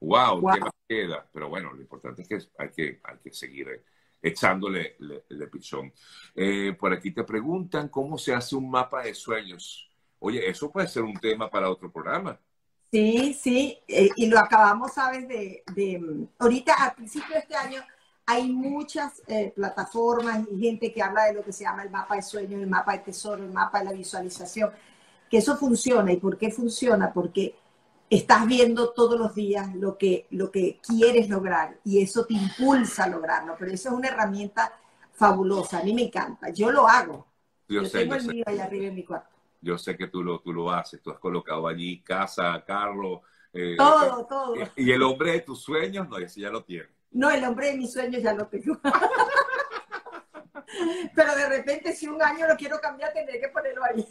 ¡Wow! 0.01 0.41
¿Qué 0.53 0.61
más 0.61 0.73
queda? 0.89 1.29
Pero 1.33 1.49
bueno, 1.49 1.73
lo 1.73 1.81
importante 1.81 2.23
es 2.23 2.29
que 2.29 2.39
hay 2.59 2.71
que, 2.71 3.01
hay 3.03 3.19
que 3.19 3.33
seguir 3.33 3.69
eh, 3.69 3.85
echándole 4.23 4.97
el 4.99 5.51
pichón. 5.51 5.93
por 6.79 6.93
aquí 6.93 7.11
te 7.11 7.25
preguntan 7.25 7.89
cómo 7.89 8.19
se 8.19 8.35
hace 8.35 8.57
un 8.57 8.71
mapa 8.71 9.03
de 9.03 9.15
sueños. 9.15 9.91
Oye, 10.19 10.49
eso 10.49 10.71
puede 10.71 10.89
ser 10.89 11.03
un 11.03 11.15
tema 11.15 11.49
para 11.49 11.71
otro 11.71 11.91
programa. 11.91 12.39
Sí, 12.91 13.35
sí, 13.35 13.79
eh, 13.87 14.09
y 14.17 14.27
lo 14.29 14.39
acabamos, 14.39 14.95
¿sabes? 14.95 15.29
De, 15.29 15.63
ahorita, 16.39 16.73
al 16.73 16.95
principio 16.95 17.35
de 17.35 17.41
este 17.41 17.55
año, 17.55 17.83
hay 18.25 18.51
muchas 18.51 19.23
eh, 19.27 19.53
plataformas 19.55 20.47
y 20.51 20.59
gente 20.59 20.93
que 20.93 21.03
habla 21.03 21.27
de 21.27 21.35
lo 21.35 21.45
que 21.45 21.53
se 21.53 21.65
llama 21.65 21.83
el 21.83 21.91
mapa 21.91 22.17
de 22.17 22.23
sueños, 22.23 22.61
el 22.61 22.67
mapa 22.67 22.93
de 22.93 23.01
tesoro, 23.01 23.45
el 23.45 23.53
mapa 23.53 23.81
de 23.81 23.85
la 23.87 23.93
visualización, 23.93 24.71
que 25.31 25.39
eso 25.39 25.57
funciona. 25.59 26.13
¿Y 26.13 26.17
por 26.17 26.39
qué 26.39 26.51
funciona? 26.51 27.13
Porque 27.13 27.55
estás 28.11 28.47
viendo 28.47 28.90
todos 28.90 29.18
los 29.18 29.35
días 29.35 29.75
lo 29.75 29.99
que, 29.99 30.27
lo 30.31 30.51
que 30.51 30.81
quieres 30.87 31.29
lograr 31.29 31.79
y 31.85 32.03
eso 32.03 32.27
te 32.27 32.35
impulsa 32.35 33.05
a 33.05 33.09
lograrlo. 33.09 33.55
Pero 33.59 33.73
eso 33.73 33.90
es 33.90 33.94
una 33.94 34.09
herramienta 34.09 34.73
fabulosa, 35.12 35.81
a 35.81 35.83
mí 35.83 35.92
me 35.92 36.03
encanta, 36.03 36.51
yo 36.51 36.71
lo 36.71 36.87
hago. 36.87 37.27
Yo, 37.68 37.88
tengo 37.90 38.14
el 38.14 38.27
mío 38.27 38.44
allá 38.47 38.64
arriba 38.64 38.87
en 38.87 38.94
mi 38.94 39.05
cuarto 39.05 39.38
yo 39.61 39.79
sé 39.79 39.97
que 39.97 40.09
tú 40.09 40.23
lo, 40.23 40.40
tú 40.40 40.53
lo 40.53 40.71
haces, 40.71 41.03
tú 41.03 41.11
has 41.11 41.18
colocado 41.18 41.66
allí 41.66 42.03
casa, 42.03 42.62
carro. 42.66 43.23
Eh, 43.53 43.77
todo, 43.77 44.27
todo. 44.27 44.55
Y 44.77 44.92
el 44.92 45.03
hombre 45.03 45.33
de 45.33 45.40
tus 45.40 45.62
sueños, 45.62 46.09
no, 46.09 46.18
ese 46.18 46.40
ya 46.40 46.51
lo 46.51 46.64
tiene. 46.64 46.88
No, 47.11 47.31
el 47.31 47.42
hombre 47.44 47.68
de 47.68 47.79
mis 47.79 47.92
sueños 47.92 48.23
ya 48.23 48.35
lo 48.35 48.47
tengo. 48.47 48.79
Pero 51.14 51.35
de 51.35 51.49
repente, 51.49 51.94
si 51.94 52.07
un 52.07 52.23
año 52.23 52.47
lo 52.47 52.57
quiero 52.57 52.79
cambiar, 52.81 53.12
tendré 53.12 53.40
que 53.40 53.49
ponerlo 53.49 53.83
ahí. 53.85 54.07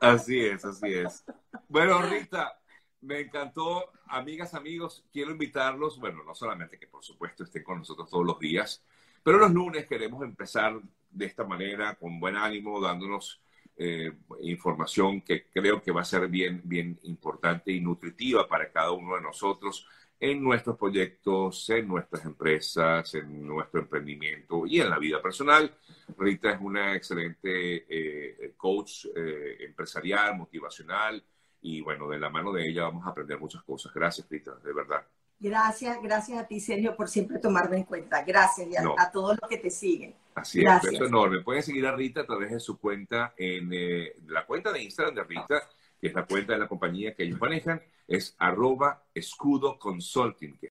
así 0.00 0.44
es, 0.44 0.64
así 0.64 0.92
es. 0.92 1.24
Bueno, 1.68 2.02
Rita, 2.02 2.58
me 3.02 3.20
encantó. 3.20 3.92
Amigas, 4.06 4.54
amigos, 4.54 5.04
quiero 5.12 5.32
invitarlos, 5.32 5.98
bueno, 5.98 6.22
no 6.24 6.34
solamente 6.34 6.78
que 6.78 6.86
por 6.86 7.04
supuesto 7.04 7.44
estén 7.44 7.62
con 7.62 7.78
nosotros 7.78 8.08
todos 8.08 8.24
los 8.24 8.38
días, 8.38 8.84
pero 9.22 9.38
los 9.38 9.52
lunes 9.52 9.86
queremos 9.86 10.22
empezar 10.22 10.80
de 11.10 11.26
esta 11.26 11.44
manera, 11.44 11.94
con 11.96 12.18
buen 12.18 12.36
ánimo, 12.36 12.80
dándonos 12.80 13.40
eh, 13.76 14.12
información 14.40 15.22
que 15.22 15.46
creo 15.46 15.82
que 15.82 15.92
va 15.92 16.02
a 16.02 16.04
ser 16.04 16.28
bien, 16.28 16.60
bien 16.64 16.98
importante 17.04 17.72
y 17.72 17.80
nutritiva 17.80 18.46
para 18.48 18.70
cada 18.70 18.92
uno 18.92 19.16
de 19.16 19.22
nosotros 19.22 19.86
en 20.20 20.42
nuestros 20.42 20.78
proyectos, 20.78 21.68
en 21.70 21.88
nuestras 21.88 22.24
empresas, 22.24 23.14
en 23.14 23.44
nuestro 23.44 23.80
emprendimiento 23.80 24.66
y 24.66 24.80
en 24.80 24.88
la 24.88 24.98
vida 24.98 25.20
personal. 25.20 25.74
Rita 26.16 26.52
es 26.52 26.60
una 26.60 26.94
excelente 26.94 27.86
eh, 27.88 28.54
coach 28.56 29.06
eh, 29.16 29.56
empresarial, 29.60 30.36
motivacional 30.36 31.22
y 31.62 31.80
bueno, 31.80 32.08
de 32.08 32.18
la 32.18 32.28
mano 32.28 32.52
de 32.52 32.68
ella 32.68 32.82
vamos 32.82 33.06
a 33.06 33.10
aprender 33.10 33.38
muchas 33.38 33.62
cosas. 33.62 33.94
Gracias, 33.94 34.28
Rita, 34.28 34.54
de 34.62 34.72
verdad. 34.72 35.06
Gracias, 35.38 36.00
gracias 36.02 36.38
a 36.38 36.46
ti, 36.46 36.60
Sergio, 36.60 36.94
por 36.96 37.08
siempre 37.08 37.38
tomarme 37.38 37.78
en 37.78 37.84
cuenta. 37.84 38.22
Gracias 38.22 38.68
y 38.68 38.76
a, 38.76 39.10
todos 39.12 39.36
los 39.40 39.48
que 39.48 39.58
te 39.58 39.70
siguen. 39.70 40.14
Así 40.34 40.64
es, 40.64 40.84
es 40.84 41.00
enorme. 41.00 41.40
Pueden 41.40 41.62
seguir 41.62 41.86
a 41.86 41.96
Rita 41.96 42.20
a 42.20 42.26
través 42.26 42.50
de 42.50 42.60
su 42.60 42.78
cuenta 42.78 43.34
en 43.36 43.70
eh, 43.72 44.14
la 44.26 44.46
cuenta 44.46 44.72
de 44.72 44.82
Instagram 44.82 45.14
de 45.14 45.24
Rita, 45.24 45.68
que 46.00 46.08
es 46.08 46.14
la 46.14 46.26
cuenta 46.26 46.52
de 46.52 46.58
la 46.60 46.68
compañía 46.68 47.14
que 47.14 47.24
ellos 47.24 47.40
manejan, 47.40 47.82
es 48.06 48.36
arroba 48.38 49.02
escudo 49.14 49.78
consulting, 49.78 50.52
que 50.52 50.60